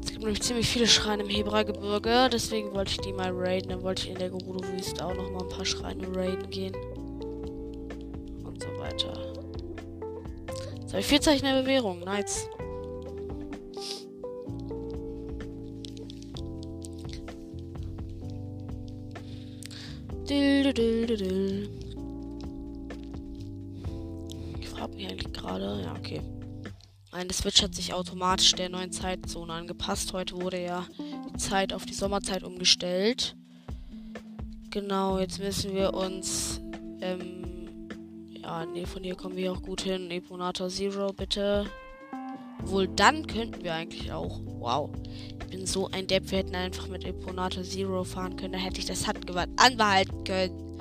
Es 0.00 0.06
gibt 0.10 0.20
nämlich 0.20 0.40
ziemlich 0.40 0.68
viele 0.68 0.86
Schreine 0.86 1.24
im 1.24 1.28
Hebra-Gebirge. 1.28 2.30
Deswegen 2.32 2.72
wollte 2.72 2.92
ich 2.92 3.00
die 3.00 3.12
mal 3.12 3.30
raiden. 3.30 3.68
Dann 3.68 3.82
wollte 3.82 4.04
ich 4.04 4.10
in 4.10 4.18
der 4.18 4.30
Gerudo-Wüste 4.30 5.04
auch 5.04 5.14
noch 5.14 5.30
mal 5.30 5.42
ein 5.42 5.50
paar 5.50 5.66
Schreine 5.66 6.16
raiden 6.16 6.48
gehen. 6.48 6.74
Ich 10.98 11.06
vier 11.06 11.20
Zeichen 11.20 11.44
der 11.44 11.62
Bewährung. 11.62 12.00
Nice. 12.00 12.46
Ich 24.60 24.68
frage 24.68 24.94
mich 24.94 25.08
eigentlich 25.08 25.32
gerade. 25.32 25.82
Ja, 25.82 25.94
okay. 25.96 26.20
Meine 27.10 27.32
Switch 27.32 27.62
hat 27.62 27.74
sich 27.74 27.94
automatisch 27.94 28.52
der 28.52 28.68
neuen 28.68 28.92
Zeitzone 28.92 29.52
angepasst. 29.52 30.12
Heute 30.12 30.40
wurde 30.40 30.62
ja 30.62 30.86
die 31.32 31.38
Zeit 31.38 31.72
auf 31.72 31.86
die 31.86 31.94
Sommerzeit 31.94 32.42
umgestellt. 32.42 33.34
Genau, 34.70 35.18
jetzt 35.18 35.38
müssen 35.38 35.74
wir 35.74 35.94
uns 35.94 36.60
ähm, 37.00 37.31
ja, 38.52 38.66
nee, 38.66 38.84
von 38.84 39.02
hier 39.02 39.14
kommen 39.14 39.36
wir 39.36 39.52
auch 39.52 39.62
gut 39.62 39.82
hin. 39.82 40.10
Eponata 40.10 40.68
Zero, 40.68 41.12
bitte. 41.12 41.64
Wohl 42.64 42.86
dann 42.86 43.26
könnten 43.26 43.64
wir 43.64 43.74
eigentlich 43.74 44.12
auch. 44.12 44.40
Wow. 44.58 44.90
Ich 45.40 45.46
bin 45.46 45.66
so 45.66 45.88
ein 45.90 46.06
Depp. 46.06 46.30
Wir 46.30 46.38
hätten 46.38 46.54
einfach 46.54 46.86
mit 46.88 47.04
Eponata 47.04 47.62
Zero 47.62 48.04
fahren 48.04 48.36
können. 48.36 48.52
Da 48.52 48.58
hätte 48.58 48.78
ich 48.78 48.84
das 48.84 49.06
Handgewand 49.06 49.58
anbehalten 49.58 50.24
können. 50.24 50.78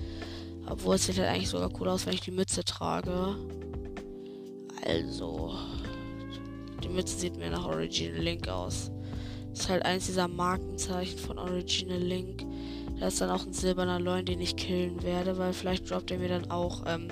Obwohl 0.70 0.96
es 0.96 1.06
sieht 1.06 1.18
halt 1.18 1.30
eigentlich 1.30 1.50
sogar 1.50 1.70
cool 1.80 1.88
aus, 1.88 2.06
wenn 2.06 2.13
ich 2.13 2.22
die 2.22 2.32
Mütze 2.32 2.63
trage. 2.63 3.36
Also. 4.86 5.56
Die 6.84 6.90
Mütze 6.90 7.18
sieht 7.18 7.38
mir 7.38 7.51
nach 7.51 7.66
Original 7.66 8.22
Link 8.22 8.48
aus. 8.50 8.92
Das 9.51 9.62
ist 9.62 9.70
halt 9.70 9.86
eins 9.86 10.08
dieser 10.08 10.28
Markenzeichen 10.28 11.18
von 11.18 11.38
Original 11.40 11.98
Link. 11.98 12.46
Da 13.00 13.08
ist 13.08 13.22
dann 13.22 13.30
auch 13.30 13.46
ein 13.46 13.54
silberner 13.54 14.00
Leun, 14.00 14.25
den 14.25 14.42
ich 14.42 14.56
killen 14.56 15.01
werde, 15.04 15.38
weil 15.38 15.54
vielleicht 15.54 15.90
droppt 15.90 16.12
er 16.12 16.20
mir 16.20 16.30
dann 16.30 16.51
auch 16.51 16.84
ähm, 16.86 17.08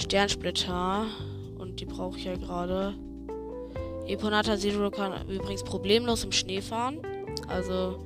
Sternsplitter. 0.00 1.06
Und 1.58 1.80
die 1.80 1.84
brauche 1.84 2.18
ich 2.18 2.24
ja 2.24 2.36
gerade. 2.36 2.94
Eponata 4.06 4.56
Zero 4.56 4.90
kann 4.90 5.28
übrigens 5.28 5.62
problemlos 5.62 6.24
im 6.24 6.32
Schnee 6.32 6.62
fahren. 6.62 7.02
Also, 7.46 7.98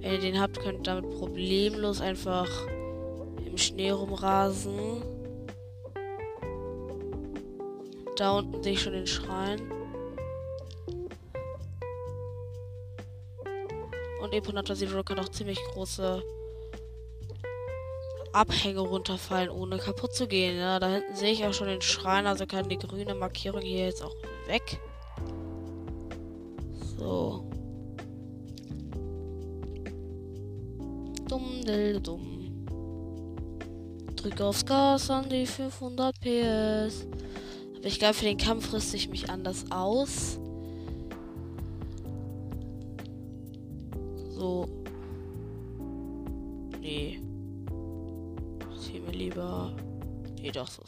wenn 0.00 0.12
ihr 0.12 0.20
den 0.20 0.40
habt, 0.40 0.60
könnt 0.60 0.78
ihr 0.78 0.94
damit 0.94 1.10
problemlos 1.18 2.00
einfach 2.00 2.48
im 3.44 3.58
Schnee 3.58 3.90
rumrasen. 3.90 5.02
Da 8.16 8.32
unten 8.32 8.62
sehe 8.62 8.74
ich 8.74 8.82
schon 8.82 8.92
den 8.92 9.06
Schrein. 9.06 9.60
Und 14.22 14.34
Eponata 14.34 14.74
Zero 14.74 15.02
kann 15.02 15.18
auch 15.18 15.30
ziemlich 15.30 15.58
große 15.72 16.22
Abhänge 18.32 18.80
runterfallen, 18.80 19.50
ohne 19.50 19.78
kaputt 19.78 20.14
zu 20.14 20.26
gehen. 20.26 20.58
Ja, 20.58 20.78
da 20.78 20.88
hinten 20.88 21.16
sehe 21.16 21.32
ich 21.32 21.44
auch 21.44 21.52
schon 21.52 21.68
den 21.68 21.82
Schrein, 21.82 22.26
also 22.26 22.46
kann 22.46 22.68
die 22.68 22.78
grüne 22.78 23.14
Markierung 23.14 23.60
hier 23.60 23.86
jetzt 23.86 24.02
auch 24.02 24.14
weg. 24.46 24.80
So. 26.98 27.44
Dumm, 31.28 31.64
dill, 31.64 32.00
dumm. 32.00 32.66
Drücke 34.16 34.44
aufs 34.44 34.66
Gas 34.66 35.10
an 35.10 35.28
die 35.28 35.46
500 35.46 36.14
PS. 36.20 37.06
Aber 37.76 37.86
ich 37.86 37.98
glaube, 37.98 38.14
für 38.14 38.26
den 38.26 38.36
Kampf 38.36 38.72
rüste 38.72 38.96
ich 38.96 39.08
mich 39.08 39.30
anders 39.30 39.64
aus. 39.70 40.38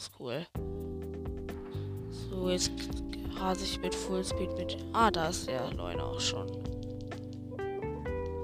Ist 0.03 0.11
cool. 0.19 0.45
So, 2.29 2.49
jetzt 2.49 2.71
rase 3.37 3.63
ich 3.63 3.79
mit 3.79 3.95
Fullspeed 3.95 4.53
mit. 4.57 4.77
Ah, 4.91 5.09
da 5.09 5.29
ist 5.29 5.47
der 5.47 5.71
Leune 5.73 6.03
auch 6.03 6.19
schon. 6.19 6.47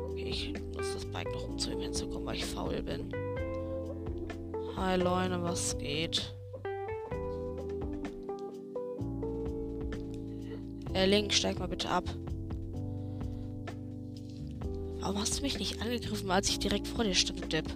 Okay, 0.09 0.29
ich 0.29 0.53
nutze 0.73 0.93
das 0.93 1.05
Bike 1.05 1.31
noch, 1.33 1.49
um 1.49 1.57
zu 1.57 1.71
ihm 1.71 1.81
hinzukommen, 1.81 2.25
weil 2.25 2.37
ich 2.37 2.45
faul 2.45 2.81
bin. 2.81 3.11
Hi 4.77 4.97
Leune, 4.97 5.43
was 5.43 5.77
geht? 5.77 6.33
Äh, 10.93 11.05
Link, 11.07 11.33
steig 11.33 11.59
mal 11.59 11.67
bitte 11.67 11.89
ab. 11.89 12.05
Warum 15.01 15.19
hast 15.19 15.39
du 15.39 15.41
mich 15.43 15.59
nicht 15.59 15.81
angegriffen, 15.81 16.31
als 16.31 16.49
ich 16.49 16.59
direkt 16.59 16.87
vor 16.87 17.03
dir 17.03 17.15
stand, 17.15 17.51
Depp? 17.51 17.67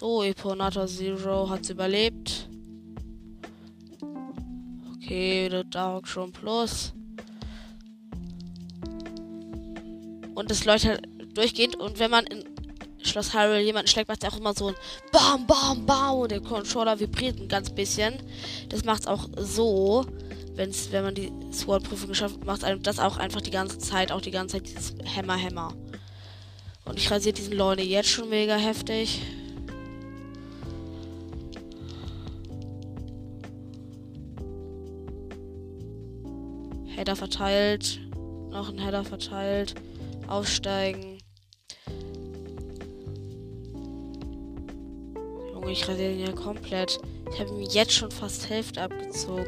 So, 0.00 0.22
Eponator 0.22 0.86
Zero 0.86 1.50
hat's 1.50 1.68
überlebt. 1.68 2.48
Okay, 4.96 5.50
der 5.50 5.64
Dark 5.64 6.08
schon 6.08 6.32
plus. 6.32 6.94
Und 10.34 10.50
es 10.50 10.64
leuchtet 10.64 11.02
durchgehend. 11.34 11.76
Und 11.76 11.98
wenn 11.98 12.10
man 12.10 12.24
in 12.24 12.44
Schloss 13.02 13.34
Hyrule 13.34 13.60
jemanden 13.60 13.88
schlägt, 13.88 14.08
macht 14.08 14.24
es 14.24 14.32
auch 14.32 14.38
immer 14.38 14.54
so 14.54 14.68
ein 14.68 14.74
Bam, 15.12 15.46
Bam, 15.46 15.84
Bam. 15.84 16.20
Und 16.20 16.30
der 16.30 16.40
Controller 16.40 16.98
vibriert 16.98 17.38
ein 17.38 17.48
ganz 17.48 17.68
bisschen. 17.68 18.14
Das 18.70 18.86
macht 18.86 19.02
es 19.02 19.06
auch 19.06 19.28
so, 19.36 20.06
wenn's, 20.54 20.90
wenn 20.92 21.04
man 21.04 21.14
die 21.14 21.30
Sword-Prüfung 21.52 22.08
geschafft 22.08 22.36
hat, 22.36 22.46
macht 22.46 22.64
einem 22.64 22.82
das 22.82 22.98
auch 22.98 23.18
einfach 23.18 23.42
die 23.42 23.50
ganze 23.50 23.76
Zeit, 23.76 24.12
auch 24.12 24.22
die 24.22 24.30
ganze 24.30 24.56
Zeit 24.56 24.66
dieses 24.66 24.94
Hämmer, 25.04 25.36
Hämmer. 25.36 25.74
Und 26.86 26.98
ich 26.98 27.10
rasiere 27.10 27.34
diesen 27.34 27.52
Leute 27.52 27.82
jetzt 27.82 28.08
schon 28.08 28.30
mega 28.30 28.56
heftig. 28.56 29.20
Header 37.00 37.16
verteilt. 37.16 37.98
Noch 38.50 38.68
ein 38.68 38.78
Header 38.78 39.04
verteilt. 39.04 39.74
Aufsteigen. 40.28 41.16
Junge, 45.54 45.72
ich 45.72 45.88
rasiere 45.88 46.12
ihn 46.12 46.26
ja 46.26 46.32
komplett. 46.32 46.98
Ich 47.32 47.40
habe 47.40 47.48
ihm 47.54 47.62
jetzt 47.70 47.92
schon 47.92 48.10
fast 48.10 48.50
Hälfte 48.50 48.82
abgezogen. 48.82 49.46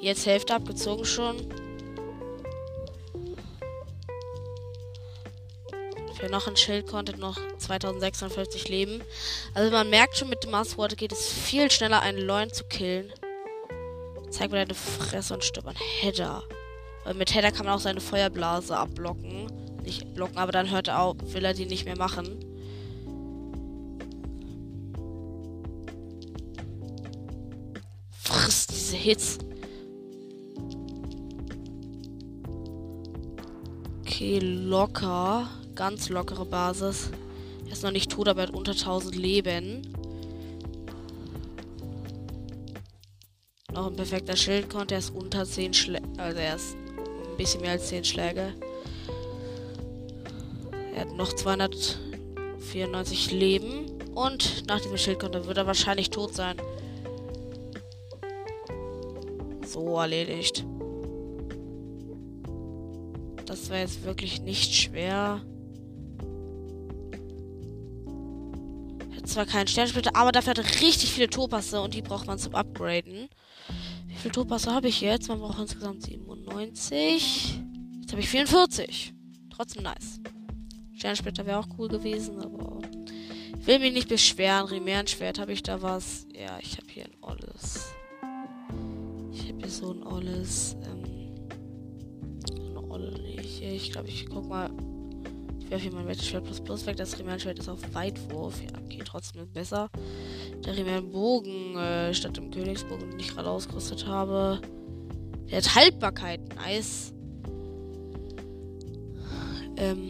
Jetzt 0.00 0.26
Hälfte 0.26 0.56
abgezogen 0.56 1.04
schon. 1.04 1.36
Für 6.18 6.28
noch 6.28 6.48
ein 6.48 6.56
Schild 6.56 6.88
konnte 6.88 7.16
noch 7.16 7.38
2650 7.62 8.68
Leben. 8.68 9.02
Also 9.54 9.70
man 9.70 9.88
merkt 9.90 10.16
schon, 10.16 10.28
mit 10.28 10.42
dem 10.44 10.50
Masterwater 10.50 10.96
geht 10.96 11.12
es 11.12 11.32
viel 11.32 11.70
schneller, 11.70 12.00
einen 12.00 12.18
Loin 12.18 12.52
zu 12.52 12.64
killen. 12.64 13.12
Zeig 14.30 14.50
mir 14.50 14.58
deine 14.58 14.74
Fresse 14.74 15.34
und 15.34 15.44
stirb 15.44 15.66
an 15.66 15.76
Header. 16.00 16.42
Weil 17.04 17.14
mit 17.14 17.34
Header 17.34 17.50
kann 17.50 17.66
man 17.66 17.74
auch 17.74 17.80
seine 17.80 18.00
Feuerblase 18.00 18.76
abblocken. 18.76 19.46
Nicht 19.82 20.14
blocken, 20.14 20.38
aber 20.38 20.52
dann 20.52 20.70
hört 20.70 20.88
er 20.88 21.00
auf, 21.00 21.16
will 21.22 21.44
er 21.44 21.54
die 21.54 21.66
nicht 21.66 21.84
mehr 21.84 21.96
machen. 21.96 22.38
Friss 28.10 28.66
diese 28.66 28.96
Hits. 28.96 29.38
Okay, 34.00 34.38
locker 34.38 35.48
ganz 35.74 36.08
lockere 36.08 36.44
Basis. 36.44 37.10
Er 37.72 37.74
ist 37.74 37.84
noch 37.84 37.90
nicht 37.90 38.10
tot, 38.10 38.28
aber 38.28 38.42
er 38.42 38.48
hat 38.48 38.54
unter 38.54 38.72
1000 38.72 39.16
Leben. 39.16 39.94
Noch 43.72 43.86
ein 43.86 43.96
perfekter 43.96 44.36
Schildkonter. 44.36 44.96
Er 44.96 44.98
ist 44.98 45.08
unter 45.08 45.46
10 45.46 45.72
Schläge. 45.72 46.06
Also 46.18 46.38
er 46.38 46.56
ist 46.56 46.76
ein 46.76 47.36
bisschen 47.38 47.62
mehr 47.62 47.70
als 47.70 47.88
10 47.88 48.04
Schläge. 48.04 48.52
Er 50.94 51.00
hat 51.00 51.16
noch 51.16 51.32
294 51.32 53.30
Leben. 53.32 53.90
Und 54.14 54.66
nach 54.68 54.82
diesem 54.82 54.98
Schildkonter 54.98 55.46
wird 55.46 55.56
er 55.56 55.66
wahrscheinlich 55.66 56.10
tot 56.10 56.34
sein. 56.34 56.58
So 59.64 59.96
erledigt. 59.98 60.66
Das 63.46 63.70
war 63.70 63.78
jetzt 63.78 64.04
wirklich 64.04 64.42
nicht 64.42 64.74
schwer. 64.74 65.40
Zwar 69.32 69.46
keinen 69.46 69.66
Sternsplitter, 69.66 70.14
aber 70.14 70.30
dafür 70.30 70.50
hat 70.50 70.58
er 70.58 70.80
richtig 70.80 71.12
viele 71.12 71.28
Topasse 71.28 71.80
und 71.80 71.94
die 71.94 72.02
braucht 72.02 72.26
man 72.26 72.38
zum 72.38 72.54
Upgraden. 72.54 73.28
Wie 74.06 74.14
viele 74.14 74.32
Topasse 74.32 74.72
habe 74.72 74.88
ich 74.88 75.00
jetzt? 75.00 75.28
Man 75.28 75.38
braucht 75.38 75.58
insgesamt 75.58 76.02
97. 76.02 77.60
Jetzt 78.00 78.12
habe 78.12 78.20
ich 78.20 78.28
44. 78.28 79.14
Trotzdem 79.50 79.84
nice. 79.84 80.20
Sternsplitter 80.94 81.46
wäre 81.46 81.58
auch 81.58 81.68
cool 81.78 81.88
gewesen, 81.88 82.40
aber 82.40 82.80
ich 83.58 83.66
will 83.66 83.78
mich 83.78 83.94
nicht 83.94 84.08
beschweren. 84.08 84.66
Rimärenschwert 84.66 85.38
habe 85.38 85.52
ich 85.52 85.62
da 85.62 85.80
was. 85.80 86.26
Ja, 86.34 86.58
ich 86.60 86.76
habe 86.76 86.88
hier 86.88 87.04
ein 87.04 87.16
Olles. 87.22 87.94
Ich 89.32 89.48
habe 89.48 89.58
hier 89.58 89.70
so 89.70 89.92
ein 89.92 90.02
Olles. 90.02 90.76
Ähm, 90.84 91.34
ein 92.54 92.76
Olle 92.76 93.12
nicht. 93.22 93.62
Ich 93.62 93.92
glaube, 93.92 94.08
ich 94.08 94.26
guck 94.26 94.46
mal 94.46 94.70
werfe 95.72 95.84
hier 95.84 95.92
mein 95.94 96.06
Wetterschwert 96.06 96.44
plus 96.44 96.60
plus 96.60 96.86
weg. 96.86 96.96
Das 96.98 97.18
Rimmernschwert 97.18 97.58
ist 97.58 97.68
auf 97.68 97.80
Weitwurf. 97.94 98.60
Ja, 98.62 98.68
okay, 98.84 99.00
trotzdem 99.04 99.48
besser. 99.48 99.88
Der 100.64 100.76
Rimmernbogen 100.76 101.76
äh, 101.76 102.14
statt 102.14 102.36
dem 102.36 102.50
Königsbogen, 102.50 103.10
den 103.10 103.18
ich 103.18 103.34
gerade 103.34 103.48
ausgerüstet 103.48 104.06
habe. 104.06 104.60
Der 105.50 105.58
hat 105.58 105.74
Haltbarkeit. 105.74 106.40
Nice. 106.54 107.14
Ähm. 109.78 110.08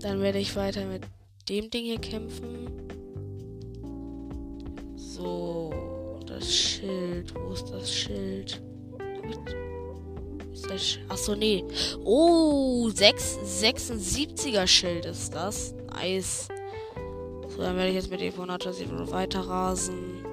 Dann 0.00 0.20
werde 0.20 0.38
ich 0.38 0.54
weiter 0.56 0.84
mit 0.86 1.02
dem 1.48 1.70
Ding 1.70 1.84
hier 1.84 2.00
kämpfen. 2.00 2.68
So. 4.96 5.72
Das 6.26 6.52
Schild. 6.52 7.32
Wo 7.36 7.52
ist 7.52 7.70
das 7.70 7.94
Schild? 7.94 8.60
Achso, 11.08 11.34
nee. 11.34 11.64
Oh, 12.04 12.88
6, 12.88 13.38
76er 13.62 14.66
Schild 14.66 15.04
ist 15.06 15.34
das. 15.34 15.74
Nice. 15.92 16.48
So, 17.48 17.62
dann 17.62 17.76
werde 17.76 17.90
ich 17.90 17.94
jetzt 17.94 18.10
mit 18.10 18.20
dem 18.20 18.32
100er 18.34 19.10
weiter 19.10 19.40
rasen. 19.40 20.24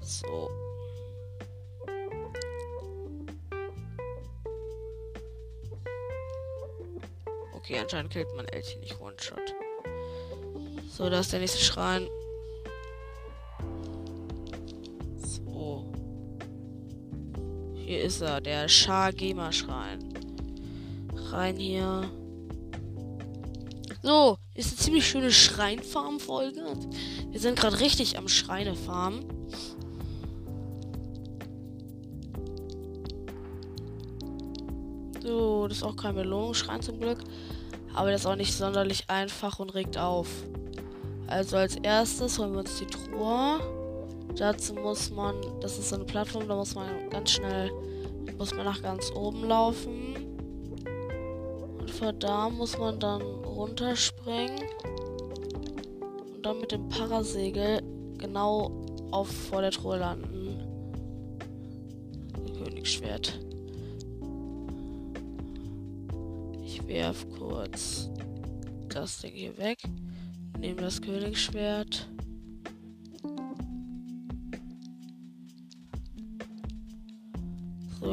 So. 0.00 0.50
Okay, 7.54 7.78
anscheinend 7.78 8.12
killt 8.12 8.34
man 8.36 8.46
Elchi 8.46 8.78
nicht 8.78 9.00
One-Shot. 9.00 9.54
So, 10.90 11.08
da 11.08 11.20
ist 11.20 11.32
der 11.32 11.40
nächste 11.40 11.58
Schrein. 11.58 12.08
Hier 17.92 18.04
ist 18.04 18.22
er, 18.22 18.40
der 18.40 18.70
Schar-Gema-Schrein. 18.70 19.98
Rein 21.30 21.56
hier. 21.56 22.10
So, 24.02 24.38
ist 24.54 24.68
eine 24.68 24.76
ziemlich 24.78 25.06
schöne 25.06 25.30
Schreinfarm-Folge. 25.30 26.62
Wir 27.28 27.38
sind 27.38 27.58
gerade 27.58 27.80
richtig 27.80 28.16
am 28.16 28.28
Schreinefarm. 28.28 29.20
So, 35.22 35.68
das 35.68 35.76
ist 35.76 35.82
auch 35.82 35.96
kein 35.96 36.14
Belohnungsschrein 36.14 36.80
zum 36.80 36.98
Glück. 36.98 37.18
Aber 37.92 38.10
das 38.10 38.22
ist 38.22 38.26
auch 38.26 38.36
nicht 38.36 38.54
sonderlich 38.54 39.10
einfach 39.10 39.58
und 39.58 39.74
regt 39.74 39.98
auf. 39.98 40.28
Also 41.26 41.58
als 41.58 41.76
erstes 41.76 42.38
holen 42.38 42.52
wir 42.52 42.60
uns 42.60 42.78
die 42.78 42.86
Truhe. 42.86 43.81
Dazu 44.36 44.74
muss 44.74 45.10
man, 45.10 45.34
das 45.60 45.78
ist 45.78 45.90
so 45.90 45.96
eine 45.96 46.04
Plattform, 46.04 46.48
da 46.48 46.56
muss 46.56 46.74
man 46.74 47.10
ganz 47.10 47.30
schnell, 47.30 47.70
muss 48.38 48.54
man 48.54 48.64
nach 48.64 48.82
ganz 48.82 49.10
oben 49.12 49.44
laufen. 49.44 50.16
Und 51.78 51.90
von 51.90 52.18
da 52.18 52.48
muss 52.48 52.78
man 52.78 52.98
dann 52.98 53.22
runterspringen. 53.22 54.62
Und 56.34 56.46
dann 56.46 56.60
mit 56.60 56.72
dem 56.72 56.88
Parasegel 56.88 57.82
genau 58.18 58.70
auf 59.10 59.28
vor 59.28 59.60
der 59.60 59.70
Truhe 59.70 59.98
landen. 59.98 60.58
Königsschwert. 62.64 63.38
Ich 66.64 66.86
werf 66.86 67.26
kurz 67.38 68.10
das 68.88 69.20
Ding 69.20 69.32
hier 69.34 69.56
weg. 69.58 69.78
Nehme 70.58 70.80
das 70.80 71.00
Königsschwert. 71.00 72.08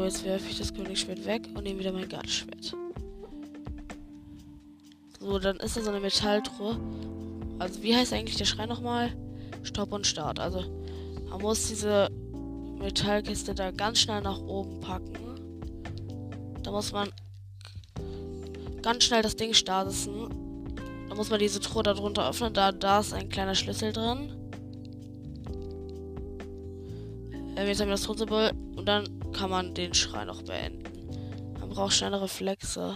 Jetzt 0.10 0.26
werfe 0.26 0.50
ich 0.50 0.58
das 0.58 0.74
Königsschwert 0.74 1.24
weg 1.28 1.48
und 1.54 1.64
nehme 1.66 1.80
wieder 1.80 1.92
mein 1.92 2.10
Gartenschwert. 2.10 2.76
So, 5.20 5.38
dann 5.38 5.58
ist 5.58 5.78
da 5.78 5.82
so 5.82 5.92
eine 5.92 6.00
Metalltruhe. 6.00 6.80
Also, 7.60 7.84
wie 7.84 7.96
heißt 7.96 8.14
eigentlich 8.14 8.38
der 8.38 8.46
Schrein 8.46 8.70
nochmal? 8.70 9.12
Stopp 9.62 9.92
und 9.92 10.08
Start. 10.08 10.40
Also, 10.40 10.64
man 11.30 11.42
muss 11.42 11.68
diese 11.68 12.10
Metallkiste 12.80 13.54
da 13.54 13.70
ganz 13.70 14.00
schnell 14.00 14.22
nach 14.22 14.40
oben 14.40 14.80
packen. 14.80 15.14
Da 16.64 16.72
muss 16.72 16.92
man 16.92 17.12
ganz 18.82 19.04
schnell 19.04 19.22
das 19.22 19.36
Ding 19.36 19.54
starten. 19.54 20.74
Da 21.08 21.14
muss 21.14 21.30
man 21.30 21.40
diese 21.40 21.60
Truhe 21.60 21.84
darunter 21.84 22.28
öffnen. 22.28 22.54
Da, 22.54 22.72
da 22.72 23.02
ist 23.02 23.14
ein 23.14 23.30
kleiner 23.30 23.54
Schlüssel 23.54 23.94
drin. 23.94 24.34
Jetzt 27.56 27.82
haben 27.82 27.90
wir 27.90 27.94
das 27.94 28.04
Todsymbol 28.04 28.52
und 28.76 28.86
dann 28.88 29.19
kann 29.34 29.50
man 29.50 29.74
den 29.74 29.94
Schrei 29.94 30.26
noch 30.26 30.42
beenden. 30.42 30.84
Man 31.60 31.70
braucht 31.70 31.94
schnelle 31.94 32.22
Reflexe. 32.22 32.96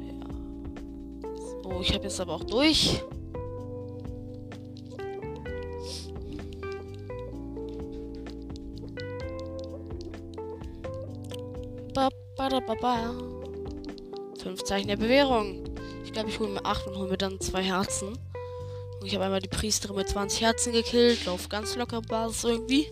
Ja. 0.00 0.26
So, 1.62 1.80
ich 1.80 1.94
habe 1.94 2.04
jetzt 2.04 2.20
aber 2.20 2.34
auch 2.34 2.44
durch. 2.44 3.02
Ba, 11.94 12.08
ba, 12.36 12.48
da, 12.48 12.60
ba, 12.60 12.74
ba. 12.80 13.14
Fünf 14.42 14.62
Zeichen 14.64 14.88
der 14.88 14.96
Bewährung. 14.96 15.64
Ich 16.04 16.12
glaube, 16.12 16.28
ich 16.28 16.38
hole 16.38 16.50
mir 16.50 16.64
acht 16.64 16.86
und 16.86 16.96
hole 16.96 17.10
mir 17.10 17.18
dann 17.18 17.40
zwei 17.40 17.62
Herzen. 17.62 18.18
Und 19.00 19.06
ich 19.06 19.14
habe 19.14 19.24
einmal 19.24 19.40
die 19.40 19.48
Priesterin 19.48 19.96
mit 19.96 20.08
20 20.08 20.40
Herzen 20.42 20.72
gekillt. 20.72 21.24
Lauf 21.26 21.48
ganz 21.48 21.76
locker 21.76 22.02
Basis 22.02 22.44
irgendwie. 22.44 22.88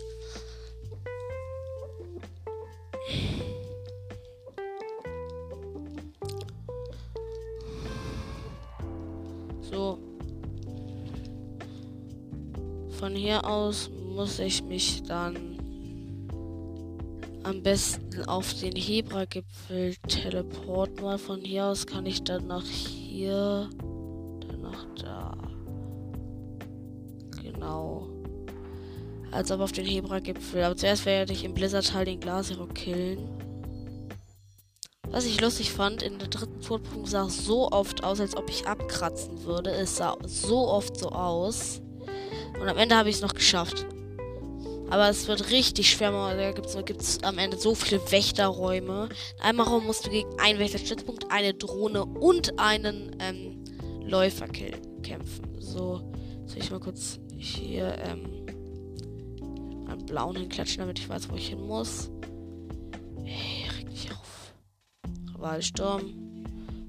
Aus 13.47 13.89
muss 14.13 14.39
ich 14.39 14.61
mich 14.63 15.03
dann 15.03 15.57
am 17.43 17.63
besten 17.63 18.25
auf 18.25 18.53
den 18.55 18.75
Hebra-Gipfel 18.75 19.95
teleporten, 20.07 21.01
weil 21.01 21.17
von 21.17 21.39
hier 21.39 21.67
aus 21.67 21.87
kann 21.87 22.05
ich 22.05 22.23
dann 22.23 22.47
nach 22.47 22.65
hier, 22.65 23.69
dann 24.41 24.61
nach 24.61 24.85
da. 25.01 25.37
Genau. 27.41 28.09
Also 29.31 29.53
aber 29.53 29.63
auf 29.63 29.71
den 29.71 29.85
Hebra-Gipfel. 29.85 30.63
Aber 30.63 30.75
zuerst 30.75 31.05
werde 31.05 31.31
ich 31.31 31.45
im 31.45 31.53
Blizzard-Teil 31.53 32.05
den 32.05 32.19
Glashero 32.19 32.65
killen. 32.67 33.29
Was 35.09 35.25
ich 35.25 35.39
lustig 35.39 35.71
fand, 35.71 36.03
in 36.03 36.19
der 36.19 36.27
dritten 36.27 36.59
Todpunkt 36.59 37.07
sah 37.07 37.27
es 37.27 37.45
so 37.45 37.71
oft 37.71 38.03
aus, 38.03 38.19
als 38.19 38.35
ob 38.35 38.49
ich 38.49 38.67
abkratzen 38.67 39.45
würde. 39.45 39.71
Es 39.71 39.95
sah 39.95 40.17
so 40.25 40.67
oft 40.67 40.97
so 40.97 41.09
aus. 41.09 41.81
Und 42.59 42.67
am 42.67 42.77
Ende 42.77 42.95
habe 42.95 43.09
ich 43.09 43.17
es 43.17 43.21
noch 43.21 43.33
geschafft. 43.33 43.85
Aber 44.89 45.09
es 45.09 45.27
wird 45.27 45.51
richtig 45.51 45.89
schwer. 45.91 46.11
Da 46.11 46.51
gibt 46.51 46.67
es 46.67 46.85
gibt's 46.85 47.23
am 47.23 47.37
Ende 47.37 47.57
so 47.57 47.75
viele 47.75 47.99
Wächterräume. 48.11 49.09
In 49.37 49.43
einem 49.43 49.59
Raum 49.59 49.85
musst 49.85 50.05
du 50.05 50.09
gegen 50.09 50.29
einen 50.39 50.59
Wächterstützpunkt, 50.59 51.29
eine 51.29 51.53
Drohne 51.53 52.05
und 52.05 52.57
einen 52.59 53.15
ähm, 53.19 53.63
Läufer 54.01 54.47
kämpfen. 54.47 55.57
So, 55.59 56.11
soll 56.45 56.57
ich 56.59 56.71
mal 56.71 56.79
kurz 56.79 57.19
hier 57.37 57.97
ähm, 57.99 58.45
einen 59.87 60.05
blauen 60.05 60.37
hinklatschen, 60.37 60.79
damit 60.79 60.99
ich 60.99 61.09
weiß, 61.09 61.29
wo 61.29 61.35
ich 61.35 61.49
hin 61.49 61.61
muss. 61.67 62.09
Hey, 63.23 63.69
reg 63.77 63.89
dich 63.89 64.09
auf. 64.11 64.53
Wahlsturm. 65.37 66.27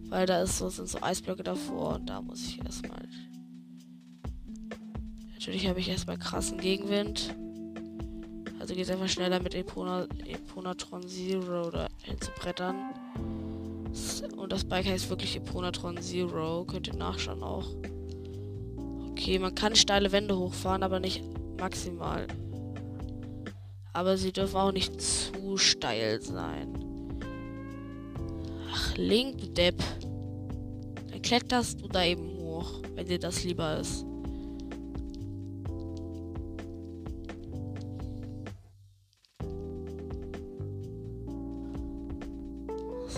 Weil 0.09 0.27
da 0.27 0.43
ist 0.43 0.59
so, 0.59 0.71
sind 0.71 0.89
so 0.89 1.03
Eisblöcke 1.03 1.43
davor 1.43 1.97
und 1.97 2.07
da 2.09 2.23
muss 2.23 2.41
ich 2.47 2.65
erstmal. 2.65 3.07
Natürlich 5.39 5.69
habe 5.69 5.79
ich 5.79 5.89
erstmal 5.89 6.19
krassen 6.19 6.59
Gegenwind. 6.59 7.33
Also 8.59 8.75
geht 8.75 8.83
es 8.83 8.91
einfach 8.91 9.09
schneller 9.09 9.41
mit 9.41 9.55
Epona, 9.55 10.09
Eponatron 10.27 11.07
Zero 11.07 11.69
oder 11.69 11.87
hinzubrettern. 12.03 12.93
Und 14.37 14.51
das 14.51 14.65
Bike 14.65 14.87
heißt 14.87 15.09
wirklich 15.11 15.37
Eponatron 15.37 16.03
Zero. 16.03 16.65
Könnt 16.65 16.89
ihr 16.89 16.97
nachschauen 16.97 17.45
auch. 17.45 17.69
Okay, 19.11 19.39
man 19.39 19.55
kann 19.55 19.77
steile 19.77 20.11
Wände 20.11 20.37
hochfahren, 20.37 20.83
aber 20.83 20.99
nicht 20.99 21.23
maximal. 21.57 22.27
Aber 23.93 24.17
sie 24.17 24.33
dürfen 24.33 24.57
auch 24.57 24.73
nicht 24.73 25.01
zu 25.01 25.57
steil 25.57 26.21
sein. 26.21 26.85
Ach, 28.73 28.97
Link, 28.97 29.55
Depp. 29.55 29.81
Dann 31.13 31.23
kletterst 31.23 31.81
du 31.81 31.87
da 31.87 32.05
eben 32.05 32.29
hoch, 32.41 32.83
wenn 32.97 33.07
dir 33.07 33.21
das 33.21 33.45
lieber 33.45 33.79
ist. 33.79 34.08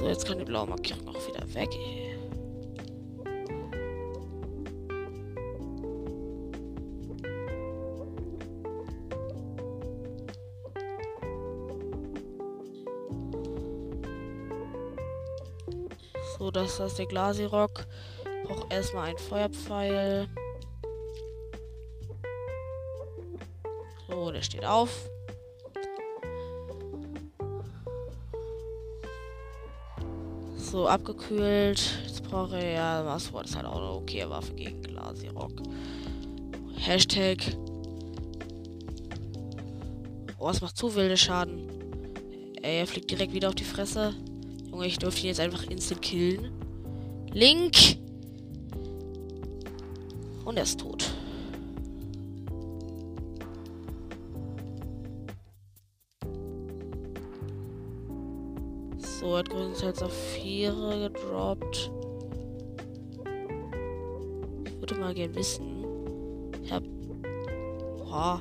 So, 0.01 0.09
jetzt 0.09 0.27
kann 0.27 0.39
die 0.39 0.47
blaue 0.47 0.67
Markierung 0.67 1.09
auch 1.09 1.29
wieder 1.29 1.47
weg. 1.53 1.69
So, 16.39 16.51
das 16.51 16.81
ist 16.81 16.99
der 16.99 17.05
Glasirock. 17.05 17.85
Braucht 18.45 18.73
erstmal 18.73 19.11
ein 19.11 19.19
Feuerpfeil. 19.19 20.31
So, 24.09 24.31
der 24.31 24.41
steht 24.41 24.65
auf. 24.65 25.11
So, 30.71 30.87
abgekühlt. 30.87 31.83
Jetzt 32.07 32.23
brauche 32.23 32.57
ich 32.57 32.75
ja 32.75 33.05
was. 33.05 33.33
Das 33.33 33.51
ist 33.51 33.57
halt 33.57 33.67
auch 33.67 33.79
eine 33.79 33.91
okay 33.91 34.25
Waffe 34.29 34.55
gegen 34.55 34.81
Glasirock. 34.83 35.51
Hashtag. 36.77 37.39
Oh, 40.39 40.49
es 40.49 40.61
macht 40.61 40.77
zu 40.77 40.95
wilde 40.95 41.17
Schaden. 41.17 41.69
Ey, 42.63 42.79
er 42.79 42.87
fliegt 42.87 43.11
direkt 43.11 43.33
wieder 43.33 43.49
auf 43.49 43.57
die 43.57 43.65
Fresse. 43.65 44.15
Junge, 44.71 44.87
ich 44.87 44.99
dürfte 44.99 45.23
ihn 45.23 45.27
jetzt 45.27 45.41
einfach 45.41 45.65
instant 45.65 46.03
killen. 46.03 46.53
Link! 47.33 47.77
Und 50.45 50.57
er 50.57 50.63
ist 50.63 50.79
tot. 50.79 51.10
So, 59.21 59.37
hat 59.37 59.51
größtenteils 59.51 60.03
auf 60.03 60.15
4 60.15 60.73
gedroppt. 61.13 61.91
Ich 64.65 64.81
würde 64.81 64.95
mal 64.95 65.13
gerne 65.13 65.35
wissen. 65.35 65.85
Ich 66.65 66.73
hab. 66.73 66.83
Boah. 67.99 68.41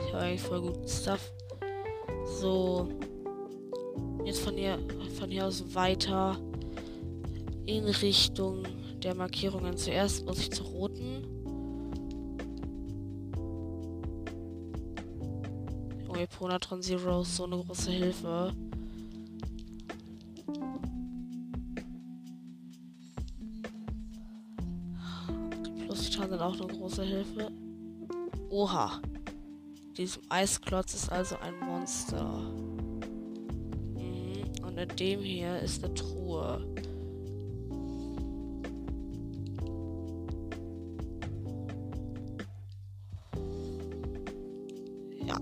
Ich 0.00 0.12
habe 0.12 0.22
eigentlich 0.22 0.42
voll 0.42 0.60
guten 0.60 0.86
Stuff. 0.86 1.32
So. 2.24 2.88
Jetzt 4.24 4.42
von 4.42 4.54
hier, 4.54 4.78
von 5.18 5.28
hier 5.28 5.44
aus 5.44 5.74
weiter 5.74 6.38
in 7.64 7.86
Richtung 7.86 8.62
der 9.02 9.16
Markierungen. 9.16 9.76
Zuerst 9.76 10.24
muss 10.24 10.38
ich 10.38 10.52
zur 10.52 10.66
roten. 10.66 11.24
Junge, 16.06 16.28
Pronatron 16.28 16.80
Zero 16.80 17.22
ist 17.22 17.34
so 17.34 17.42
eine 17.42 17.56
große 17.56 17.90
Hilfe. 17.90 18.52
Große 26.96 27.04
Hilfe. 27.04 27.50
Oha. 28.48 29.02
Diesem 29.96 30.22
Eisklotz 30.28 30.94
ist 30.94 31.12
also 31.12 31.36
ein 31.36 31.58
Monster. 31.60 32.24
Mhm. 33.94 34.64
Und 34.64 34.78
in 34.78 34.88
dem 34.96 35.20
hier 35.20 35.58
ist 35.60 35.84
eine 35.84 35.92
Truhe. 35.94 36.66
Ja. 45.26 45.36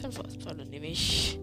Fünf 0.00 0.20
Eispfeile 0.20 0.66
nehme 0.66 0.86
ich. 0.86 1.38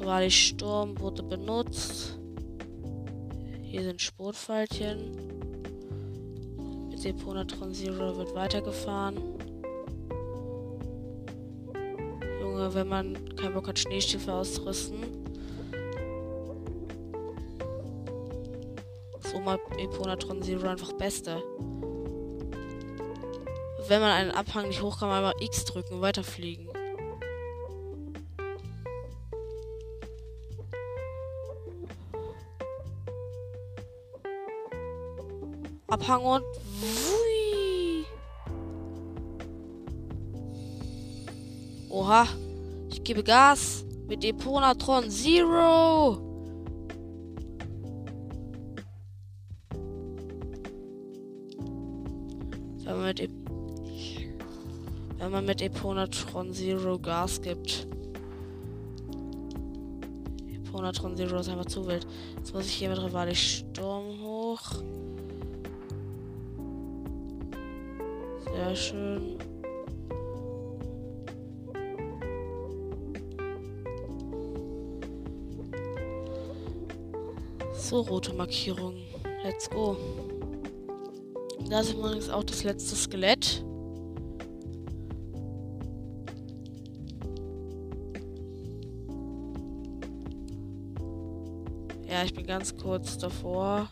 Weil 0.00 0.30
Sturm 0.30 0.98
wurde 1.00 1.22
benutzt. 1.22 2.18
Hier 3.74 3.82
sind 3.82 4.00
Sportpfeilchen. 4.00 5.18
Deponatron 7.02 7.74
Zero 7.74 8.16
wird 8.16 8.32
weitergefahren. 8.32 9.16
Junge, 12.40 12.72
wenn 12.72 12.86
man 12.86 13.34
keinen 13.34 13.52
Bock 13.52 13.66
hat, 13.66 13.80
Schneestiefel 13.80 14.32
auszurüsten. 14.32 15.00
So 19.18 19.40
mal 19.40 19.58
Eponatron 19.76 20.40
Zero 20.40 20.68
einfach 20.68 20.92
beste. 20.92 21.42
Wenn 23.88 24.00
man 24.00 24.12
einen 24.12 24.30
Abhang 24.30 24.68
nicht 24.68 24.82
hoch 24.82 25.00
kann, 25.00 25.10
einfach 25.10 25.34
X 25.40 25.64
drücken, 25.64 26.00
weiterfliegen. 26.00 26.68
Abhang 35.94 36.24
und 36.24 36.44
Wui. 36.80 38.04
Oha. 41.88 42.26
Ich 42.90 43.04
gebe 43.04 43.22
Gas 43.22 43.84
mit 44.08 44.24
Deponatron 44.24 45.08
Zero. 45.08 46.18
Wenn 52.82 52.96
man 52.96 53.04
mit, 53.04 53.20
e 53.20 53.28
wenn 55.18 55.30
man 55.30 55.44
mit 55.44 55.62
Eponatron 55.62 56.52
Zero 56.52 56.98
Gas 56.98 57.40
gibt. 57.40 57.86
Eponatron 60.52 61.16
Zero 61.16 61.38
ist 61.38 61.48
einfach 61.48 61.66
zu 61.66 61.86
wild. 61.86 62.04
Jetzt 62.36 62.52
muss 62.52 62.66
ich 62.66 62.72
hier 62.72 62.88
mit 62.88 63.00
Rivali 63.00 63.36
Sturm 63.36 64.20
hoch. 64.20 64.82
Schön. 68.74 69.38
So, 77.72 78.00
rote 78.00 78.32
Markierung. 78.34 78.96
Let's 79.44 79.70
go. 79.70 79.96
Da 81.70 81.80
ist 81.80 81.92
übrigens 81.92 82.28
auch 82.28 82.42
das 82.42 82.64
letzte 82.64 82.96
Skelett. 82.96 83.64
Ja, 92.08 92.24
ich 92.24 92.34
bin 92.34 92.46
ganz 92.46 92.76
kurz 92.76 93.18
davor. 93.18 93.88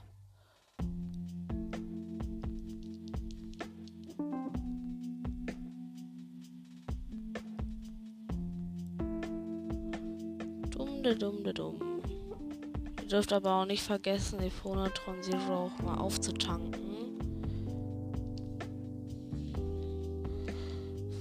Dürft 13.13 13.33
aber 13.33 13.57
auch 13.57 13.67
nicht 13.67 13.83
vergessen, 13.83 14.39
die 14.43 14.51
Phonatron 14.51 15.23
Zero 15.23 15.67
auch 15.67 15.83
mal 15.83 15.99
aufzutanken. 15.99 16.93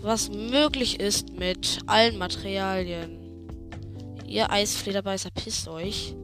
was 0.01 0.29
möglich 0.29 0.99
ist 0.99 1.37
mit 1.37 1.79
allen 1.85 2.17
Materialien. 2.17 3.19
Ihr 4.27 4.51
Eisflederbeißer, 4.51 5.29
pisst 5.31 5.67
euch. 5.67 6.15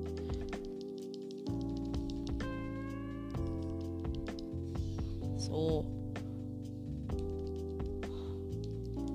So. 5.38 5.86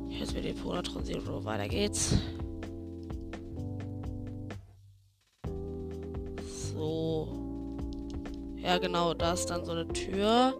Jetzt 0.08 0.34
wird 0.34 0.44
die 0.44 0.52
Polatron 0.52 1.04
Zero. 1.04 1.44
Weiter 1.44 1.68
geht's. 1.68 2.16
Ja, 8.72 8.78
genau, 8.78 9.12
da 9.12 9.35
ist 9.35 9.50
dann 9.50 9.66
so 9.66 9.72
eine 9.72 9.87
Tür. 9.88 10.54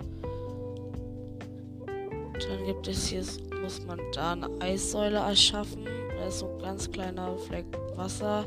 Dann 1.87 2.65
gibt 2.67 2.87
es 2.87 3.07
hier 3.07 3.25
muss 3.63 3.81
man 3.87 3.99
da 4.13 4.33
eine 4.33 4.51
Eissäule 4.61 5.17
erschaffen. 5.17 5.87
Da 5.87 6.27
ist 6.27 6.41
so 6.41 6.47
ein 6.47 6.59
ganz 6.59 6.91
kleiner 6.91 7.39
Fleck 7.39 7.65
Wasser. 7.97 8.45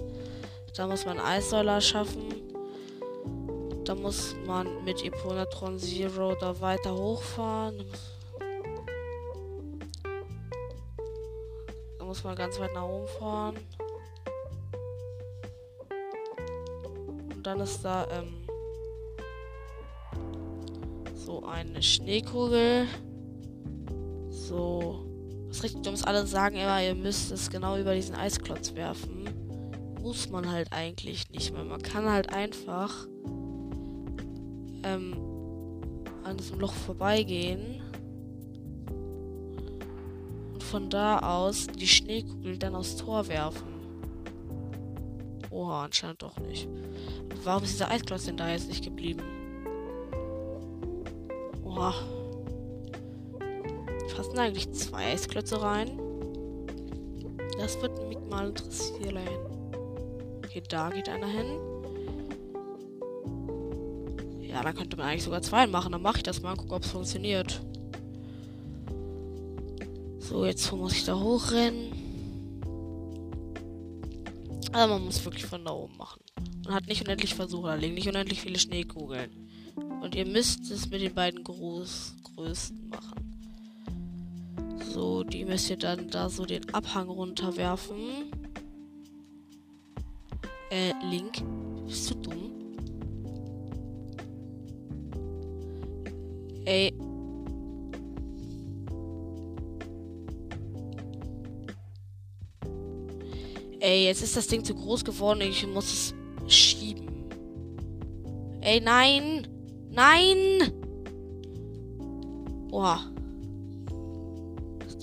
Da 0.76 0.86
muss 0.86 1.04
man 1.04 1.18
eine 1.18 1.28
Eissäule 1.28 1.72
erschaffen. 1.72 2.26
Da 3.86 3.96
muss 3.96 4.36
man 4.46 4.84
mit 4.84 5.04
Eponatron 5.04 5.80
Zero 5.80 6.36
da 6.40 6.62
weiter 6.62 6.94
hochfahren. 6.94 7.84
Da 11.98 12.06
muss 12.06 12.24
man 12.24 12.36
ganz 12.36 12.60
weit 12.60 12.76
nach 12.76 12.88
oben 12.88 13.08
fahren. 13.08 13.56
Und 17.34 17.42
dann 17.42 17.62
ist 17.62 17.84
da 17.84 18.08
ähm, 18.12 18.45
eine 21.70 21.84
Schneekugel. 21.84 22.88
So 24.30 25.06
was 25.56 25.64
richtig 25.64 25.84
dummes. 25.84 26.04
Alle 26.04 26.28
sagen 26.28 26.58
immer, 26.58 26.84
ihr 26.84 26.96
müsst 26.96 27.32
es 27.32 27.50
genau 27.50 27.78
über 27.78 27.96
diesen 27.96 28.16
Eisklotz 28.16 28.76
werfen. 28.76 29.30
Muss 30.02 30.30
man 30.30 30.52
halt 30.52 30.72
eigentlich 30.72 31.30
nicht 31.32 31.54
mehr. 31.54 31.64
Man 31.64 31.82
kann 31.82 32.10
halt 32.10 32.34
einfach 32.34 33.08
ähm, 34.84 35.16
an 36.24 36.38
diesem 36.38 36.60
Loch 36.60 36.74
vorbeigehen. 36.74 37.82
Und 40.54 40.64
von 40.64 40.90
da 40.90 41.20
aus 41.20 41.68
die 41.68 41.88
Schneekugel 41.88 42.58
dann 42.58 42.76
aufs 42.76 42.98
Tor 42.98 43.28
werfen. 43.28 43.76
Oha, 45.50 45.86
anscheinend 45.86 46.22
doch 46.22 46.38
nicht. 46.40 46.68
Warum 47.44 47.64
ist 47.64 47.74
dieser 47.74 47.90
Eisklotz 47.90 48.26
denn 48.26 48.38
da 48.38 48.50
jetzt 48.50 48.68
nicht 48.68 48.84
geblieben? 48.84 49.24
Oha 51.76 51.94
passen 54.36 54.40
eigentlich 54.40 54.72
zwei 54.74 55.14
Eisklötze 55.14 55.62
rein? 55.62 56.00
Das 57.58 57.82
wird 57.82 58.08
mich 58.10 58.18
mal 58.30 58.50
interessieren. 58.50 59.18
Okay, 60.44 60.62
da 60.68 60.90
geht 60.90 61.10
einer 61.10 61.28
hin. 61.28 61.60
Ja, 64.42 64.62
da 64.62 64.74
könnte 64.74 64.98
man 64.98 65.08
eigentlich 65.08 65.24
sogar 65.24 65.42
zwei 65.42 65.68
machen. 65.68 65.92
Dann 65.92 66.02
mache 66.02 66.18
ich 66.18 66.24
das 66.24 66.42
mal 66.42 66.52
und 66.52 66.58
gucke, 66.58 66.76
ob 66.76 66.84
es 66.84 66.92
funktioniert. 66.92 67.62
So, 70.20 70.46
jetzt 70.46 70.72
muss 70.72 70.94
ich 70.94 71.06
da 71.06 71.20
hochrennen. 71.20 71.92
Aber 74.72 74.94
man 74.94 75.06
muss 75.06 75.24
wirklich 75.24 75.46
von 75.46 75.64
da 75.64 75.72
oben 75.72 75.96
machen. 75.98 76.22
Man 76.66 76.74
hat 76.74 76.88
nicht 76.88 77.02
unendlich 77.02 77.36
Versuche, 77.36 77.68
da 77.68 77.76
liegen 77.76 77.94
nicht 77.94 78.08
unendlich 78.08 78.42
viele 78.42 78.60
Schneekugeln. 78.60 79.45
Und 80.06 80.14
ihr 80.14 80.28
müsst 80.28 80.70
es 80.70 80.88
mit 80.92 81.02
den 81.02 81.16
beiden 81.16 81.44
groß, 81.44 82.14
größten 82.36 82.90
machen. 82.90 83.26
So, 84.94 85.24
die 85.24 85.44
müsst 85.44 85.68
ihr 85.72 85.78
dann 85.78 86.12
da 86.12 86.30
so 86.30 86.46
den 86.46 86.72
Abhang 86.76 87.10
runterwerfen. 87.10 87.98
Äh, 90.70 90.94
Link. 91.10 91.42
Bist 91.88 92.12
du 92.12 92.16
dumm? 92.18 92.52
Ey. 96.66 96.94
Ey, 103.80 104.06
jetzt 104.06 104.22
ist 104.22 104.38
das 104.38 104.46
Ding 104.46 104.64
zu 104.64 104.76
groß 104.76 105.04
geworden. 105.04 105.42
Ich 105.42 105.66
muss 105.66 105.92
es 105.92 106.14
schieben. 106.48 107.08
Ey, 108.62 108.80
nein! 108.80 109.48
Nein! 109.96 110.72
Oha. 112.72 113.16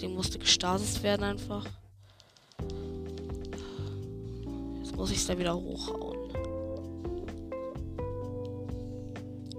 Ding 0.03 0.15
musste 0.15 0.37
gestartet 0.37 1.01
werden 1.05 1.23
einfach. 1.23 1.65
Jetzt 4.79 4.97
muss 4.97 5.13
ich 5.13 5.19
es 5.19 5.27
da 5.29 5.39
wieder 5.39 5.55
hochhauen. 5.55 6.19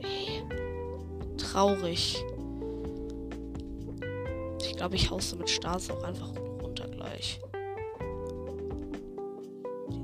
Ey. 0.01 0.43
Traurig. 1.37 2.21
Ich 4.61 4.75
glaube, 4.75 4.95
ich 4.95 5.09
hauste 5.09 5.37
mit 5.37 5.49
Stasis 5.49 5.91
auch 5.91 6.03
einfach 6.03 6.29
runter 6.61 6.89
gleich. 6.89 7.39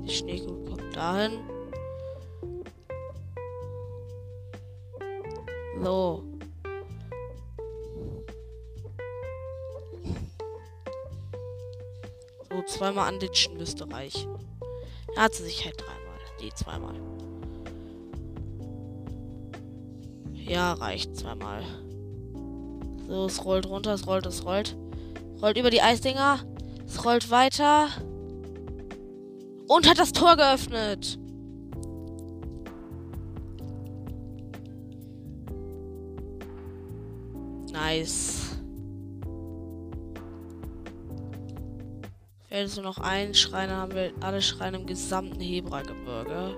Die 0.06 0.10
Schneekugel 0.10 0.64
kommt 0.70 0.96
dahin. 0.96 1.32
So. 5.82 6.30
zweimal 12.70 13.08
anditschen 13.08 13.56
müsste 13.58 13.90
reichen. 13.92 14.30
Er 15.14 15.24
hat 15.24 15.34
sie 15.34 15.44
sich 15.44 15.64
halt 15.64 15.78
dreimal. 15.78 16.18
Nee, 16.40 16.50
zweimal. 16.54 16.94
Ja, 20.32 20.72
reicht 20.72 21.16
zweimal. 21.16 21.62
So, 23.06 23.26
es 23.26 23.44
rollt 23.44 23.66
runter, 23.66 23.92
es 23.92 24.06
rollt, 24.06 24.26
es 24.26 24.44
rollt. 24.44 24.76
Rollt 25.42 25.58
über 25.58 25.70
die 25.70 25.82
Eisdinger. 25.82 26.40
Es 26.86 27.04
rollt 27.04 27.30
weiter. 27.30 27.88
Und 29.68 29.88
hat 29.88 29.98
das 29.98 30.12
Tor 30.12 30.36
geöffnet. 30.36 31.19
Nice. 37.90 38.56
Fehlt 42.48 42.76
nur 42.76 42.84
noch 42.84 42.98
ein 42.98 43.34
Schrein, 43.34 43.68
dann 43.68 43.78
haben 43.78 43.94
wir 43.94 44.12
alle 44.20 44.40
Schreine 44.40 44.76
im 44.76 44.86
gesamten 44.86 45.40
Hebra-Gebirge. 45.40 46.56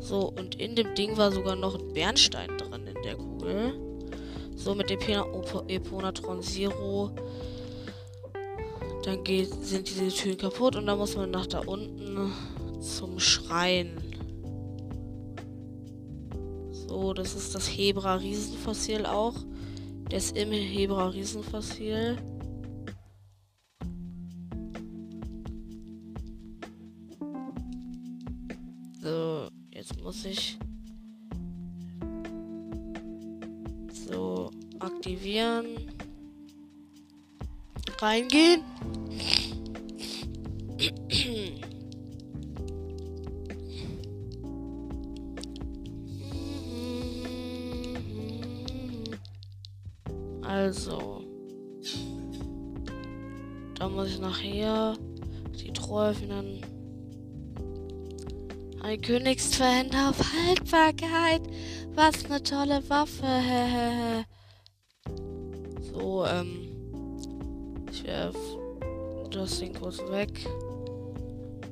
So, 0.00 0.32
und 0.36 0.56
in 0.56 0.74
dem 0.74 0.92
Ding 0.96 1.16
war 1.16 1.30
sogar 1.30 1.54
noch 1.54 1.78
ein 1.78 1.92
Bernstein 1.92 2.48
drin 2.58 2.88
in 2.88 3.02
der 3.04 3.14
Kugel. 3.14 3.74
So, 4.56 4.74
mit 4.74 4.90
dem 4.90 4.98
Eponatron 5.68 6.42
Zero. 6.42 7.12
Dann 9.04 9.22
geht, 9.22 9.52
sind 9.64 9.88
diese 9.88 10.08
Türen 10.08 10.38
kaputt 10.38 10.74
und 10.74 10.86
dann 10.86 10.98
muss 10.98 11.16
man 11.16 11.30
nach 11.30 11.46
da 11.46 11.60
unten 11.60 12.32
zum 12.80 13.20
Schrein. 13.20 14.13
So, 16.94 17.12
das 17.12 17.34
ist 17.34 17.52
das 17.56 17.66
Hebra 17.66 18.14
Riesenfossil 18.14 19.04
auch. 19.04 19.34
Ist 20.12 20.36
im 20.36 20.52
Hebra 20.52 21.08
Riesenfossil. 21.08 22.16
So, 29.02 29.48
jetzt 29.72 30.00
muss 30.04 30.24
ich 30.24 30.56
so 34.06 34.52
aktivieren. 34.78 35.66
Reingehen. 37.98 38.73
Ein 58.84 59.00
Königsverhänder 59.00 60.10
auf 60.10 60.18
Haltbarkeit. 60.18 61.42
Was 61.94 62.24
eine 62.26 62.42
tolle 62.42 62.82
Waffe. 62.88 64.24
so, 65.80 66.24
ähm. 66.26 66.68
Ich 67.90 68.04
werf 68.04 68.36
das 69.30 69.58
Ding 69.58 69.72
kurz 69.74 69.98
weg. 70.10 70.46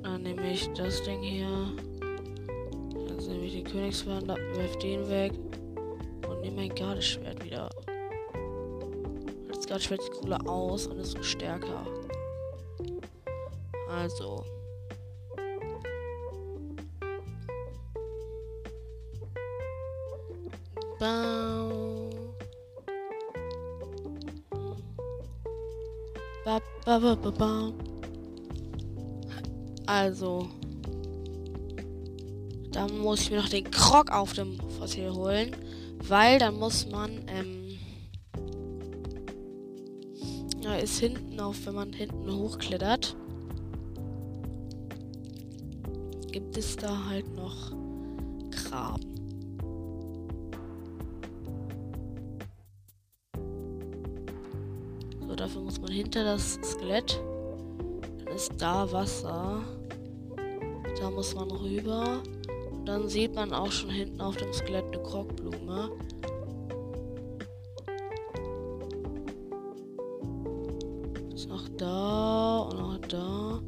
Dann 0.03 0.23
nehme 0.23 0.53
ich 0.53 0.69
das 0.73 1.03
Ding 1.03 1.21
hier. 1.21 1.77
Dann 2.01 3.17
nehme 3.29 3.45
ich 3.45 3.53
den 3.53 3.65
Königsverhänder, 3.65 4.37
werf 4.55 4.79
den 4.79 5.09
weg. 5.09 5.33
Und 6.29 6.41
nehme 6.41 6.57
mein 6.57 6.75
Gardeschwert 6.75 7.45
wieder 7.45 7.69
gerade 9.73 9.85
schwächt 9.85 10.03
die 10.07 10.11
Kohle 10.11 10.39
aus 10.47 10.87
und 10.87 10.99
ist 10.99 11.25
stärker. 11.25 11.87
Also. 13.89 14.45
Also. 29.87 30.49
Dann 32.73 32.99
muss 32.99 33.23
ich 33.23 33.31
mir 33.31 33.39
noch 33.39 33.49
den 33.49 33.71
Krog 33.71 34.11
auf 34.11 34.33
dem 34.33 34.59
Fossil 34.79 35.13
holen. 35.13 35.57
Weil 36.07 36.39
dann 36.39 36.59
muss 36.59 36.87
man, 36.87 37.11
ähm, 37.29 37.79
da 40.63 40.77
ist 40.77 40.99
hinten 40.99 41.39
auf, 41.41 41.67
wenn 41.67 41.75
man 41.75 41.93
hinten 41.93 42.33
hochklettert, 42.33 43.17
gibt 46.33 46.57
es 46.57 46.77
da 46.77 47.07
halt 47.07 47.33
noch 47.37 47.82
dafür 55.43 55.63
muss 55.63 55.81
man 55.81 55.91
hinter 55.91 56.25
das 56.25 56.59
Skelett. 56.63 57.21
Dann 58.25 58.35
ist 58.35 58.53
da 58.59 58.91
Wasser. 58.93 59.61
Da 61.01 61.11
muss 61.11 61.35
man 61.35 61.51
rüber. 61.51 62.23
Und 62.71 62.87
dann 62.87 63.09
sieht 63.09 63.35
man 63.35 63.53
auch 63.53 63.73
schon 63.73 63.91
hinten 63.91 64.21
auf 64.21 64.37
dem 64.37 64.53
Skelett 64.53 64.85
eine 64.87 65.03
Krogblume. 65.03 65.91
da 71.83 72.59
und 72.59 72.79
noch 72.79 72.99
da 73.09 73.61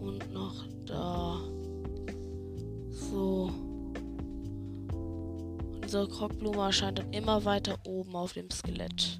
und 0.00 0.32
noch 0.32 0.64
da. 0.86 1.40
So. 2.90 3.50
Unsere 5.82 6.08
Krockblume 6.08 6.62
erscheint 6.62 7.00
dann 7.00 7.12
immer 7.12 7.44
weiter 7.44 7.76
oben 7.86 8.16
auf 8.16 8.32
dem 8.32 8.50
Skelett. 8.50 9.11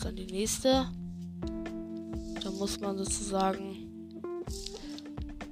Ist 0.00 0.06
dann 0.06 0.16
die 0.16 0.32
nächste. 0.32 0.86
Da 2.42 2.50
muss 2.52 2.80
man 2.80 2.96
sozusagen. 2.96 3.86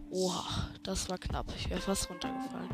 Oha, 0.08 0.70
das 0.82 1.10
war 1.10 1.18
knapp. 1.18 1.52
Ich 1.54 1.68
wäre 1.68 1.82
fast 1.82 2.08
runtergefallen. 2.08 2.68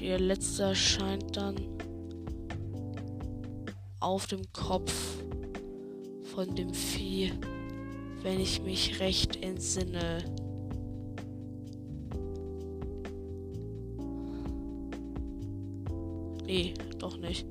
ihr 0.00 0.18
letzter 0.18 0.74
scheint 0.74 1.36
dann 1.36 1.56
auf 4.00 4.26
dem 4.26 4.42
Kopf 4.52 4.92
von 6.34 6.54
dem 6.54 6.74
Vieh, 6.74 7.32
wenn 8.20 8.38
ich 8.38 8.60
mich 8.60 9.00
recht 9.00 9.42
entsinne. 9.42 10.43
Nee, 16.46 16.74
doch 16.98 17.16
nicht. 17.16 17.46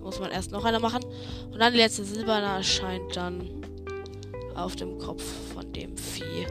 Muss 0.00 0.18
man 0.18 0.30
erst 0.32 0.50
noch 0.50 0.64
einer 0.64 0.80
machen. 0.80 1.04
Und 1.50 1.58
dann 1.58 1.72
die 1.72 1.78
letzte 1.78 2.04
silberne 2.04 2.46
erscheint 2.46 3.16
dann 3.16 3.48
auf 4.54 4.76
dem 4.76 4.98
Kopf 4.98 5.22
von 5.54 5.72
dem 5.72 5.96
Vieh. 5.96 6.46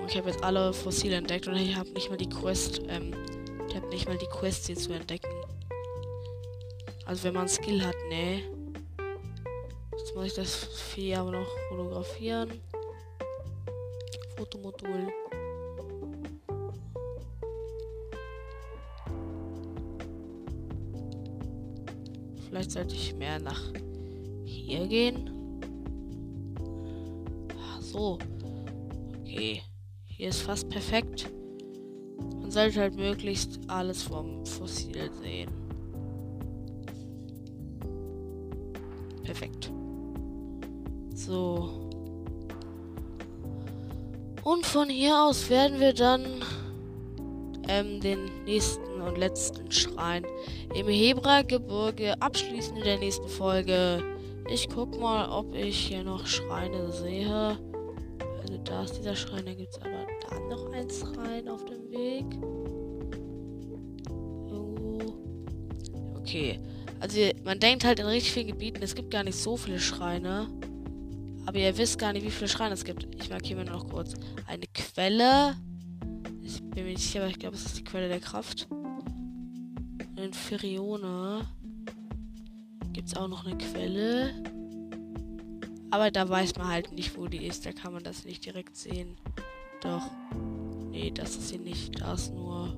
Und 0.00 0.10
ich 0.10 0.16
habe 0.16 0.30
jetzt 0.30 0.42
alle 0.44 0.72
Fossile 0.72 1.16
entdeckt 1.16 1.48
und 1.48 1.56
ich 1.56 1.76
habe 1.76 1.90
nicht 1.90 2.10
mal 2.10 2.16
die 2.16 2.28
Quest, 2.28 2.82
ähm, 2.88 3.12
ich 3.68 3.74
habe 3.74 3.88
nicht 3.88 4.06
mal 4.06 4.16
die 4.16 4.26
Quest 4.26 4.66
hier 4.66 4.76
zu 4.76 4.92
entdecken. 4.92 5.30
Also 7.06 7.24
wenn 7.24 7.34
man 7.34 7.48
Skill 7.48 7.84
hat, 7.84 7.96
ne. 8.08 8.53
Muss 10.24 10.32
ich 10.32 10.38
das 10.38 10.54
Vieh 10.94 11.14
aber 11.16 11.32
noch 11.32 11.46
fotografieren. 11.68 12.58
Fotomodul. 14.38 15.12
Vielleicht 22.48 22.70
sollte 22.70 22.94
ich 22.94 23.14
mehr 23.16 23.38
nach 23.38 23.70
hier 24.46 24.86
gehen. 24.86 25.30
Ach 27.60 27.82
so. 27.82 28.18
Okay. 29.20 29.60
Hier 30.06 30.30
ist 30.30 30.40
fast 30.40 30.70
perfekt. 30.70 31.30
Man 32.40 32.50
sollte 32.50 32.80
halt 32.80 32.96
möglichst 32.96 33.60
alles 33.68 34.02
vom 34.02 34.46
Fossil 34.46 35.12
sehen. 35.20 35.63
So. 41.34 41.68
Und 44.44 44.64
von 44.64 44.88
hier 44.88 45.20
aus 45.24 45.50
werden 45.50 45.80
wir 45.80 45.92
dann 45.92 46.44
ähm, 47.68 48.00
den 48.00 48.30
nächsten 48.44 49.00
und 49.00 49.18
letzten 49.18 49.68
Schrein 49.72 50.24
im 50.76 50.86
Hebra-Gebirge 50.86 52.14
abschließen 52.22 52.76
in 52.76 52.84
der 52.84 52.98
nächsten 52.98 53.28
Folge. 53.28 54.00
Ich 54.48 54.68
guck 54.68 55.00
mal, 55.00 55.28
ob 55.28 55.52
ich 55.56 55.76
hier 55.76 56.04
noch 56.04 56.24
Schreine 56.24 56.92
sehe. 56.92 57.58
Also 58.40 58.58
da 58.62 58.84
ist 58.84 58.96
dieser 58.96 59.16
Schrein, 59.16 59.44
da 59.44 59.54
gibt 59.54 59.70
es 59.72 59.80
aber 59.80 60.06
da 60.30 60.38
noch 60.54 60.70
ein 60.72 60.88
Schrein 60.88 61.48
auf 61.48 61.64
dem 61.64 61.90
Weg. 61.90 62.26
Irgendwo. 64.48 65.00
Okay. 66.16 66.60
Also 67.00 67.18
man 67.42 67.58
denkt 67.58 67.84
halt 67.84 67.98
in 67.98 68.06
richtig 68.06 68.32
vielen 68.32 68.46
Gebieten, 68.46 68.82
es 68.82 68.94
gibt 68.94 69.10
gar 69.10 69.24
nicht 69.24 69.36
so 69.36 69.56
viele 69.56 69.80
Schreine. 69.80 70.46
Aber 71.46 71.58
ihr 71.58 71.76
wisst 71.76 71.98
gar 71.98 72.12
nicht, 72.12 72.24
wie 72.24 72.30
viele 72.30 72.48
Schreine 72.48 72.74
es 72.74 72.84
gibt. 72.84 73.06
Ich 73.16 73.30
markiere 73.30 73.64
mir 73.64 73.70
noch 73.70 73.88
kurz. 73.88 74.14
Eine 74.46 74.66
Quelle. 74.72 75.56
Ich 76.42 76.62
bin 76.62 76.84
mir 76.84 76.92
nicht 76.92 77.02
sicher, 77.02 77.20
aber 77.20 77.30
ich 77.30 77.38
glaube, 77.38 77.56
es 77.56 77.66
ist 77.66 77.78
die 77.78 77.84
Quelle 77.84 78.08
der 78.08 78.20
Kraft. 78.20 78.68
Ein 80.16 80.32
Ferione 80.32 81.46
gibt 82.92 83.08
es 83.08 83.16
auch 83.16 83.28
noch 83.28 83.44
eine 83.44 83.58
Quelle. 83.58 84.34
Aber 85.90 86.10
da 86.10 86.28
weiß 86.28 86.56
man 86.56 86.68
halt 86.68 86.92
nicht, 86.92 87.16
wo 87.16 87.26
die 87.26 87.46
ist. 87.46 87.66
Da 87.66 87.72
kann 87.72 87.92
man 87.92 88.02
das 88.02 88.24
nicht 88.24 88.44
direkt 88.44 88.76
sehen. 88.76 89.16
Doch. 89.82 90.10
Nee, 90.90 91.10
das 91.10 91.36
ist 91.36 91.48
sie 91.50 91.58
nicht. 91.58 92.00
Da 92.00 92.14
ist 92.14 92.32
nur. 92.32 92.76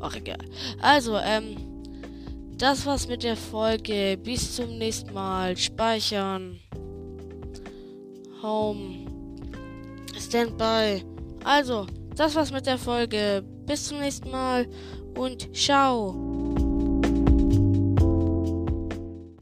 Ach, 0.00 0.14
egal. 0.14 0.38
Also, 0.80 1.16
ähm. 1.18 1.69
Das 2.60 2.84
war's 2.84 3.08
mit 3.08 3.22
der 3.22 3.36
Folge. 3.36 4.18
Bis 4.22 4.56
zum 4.56 4.76
nächsten 4.76 5.14
Mal. 5.14 5.56
Speichern. 5.56 6.60
Home. 8.42 9.06
Standby. 10.20 11.02
Also, 11.42 11.86
das 12.14 12.34
war's 12.34 12.52
mit 12.52 12.66
der 12.66 12.76
Folge. 12.76 13.42
Bis 13.64 13.88
zum 13.88 14.00
nächsten 14.00 14.30
Mal 14.30 14.68
und 15.16 15.56
ciao. 15.56 16.29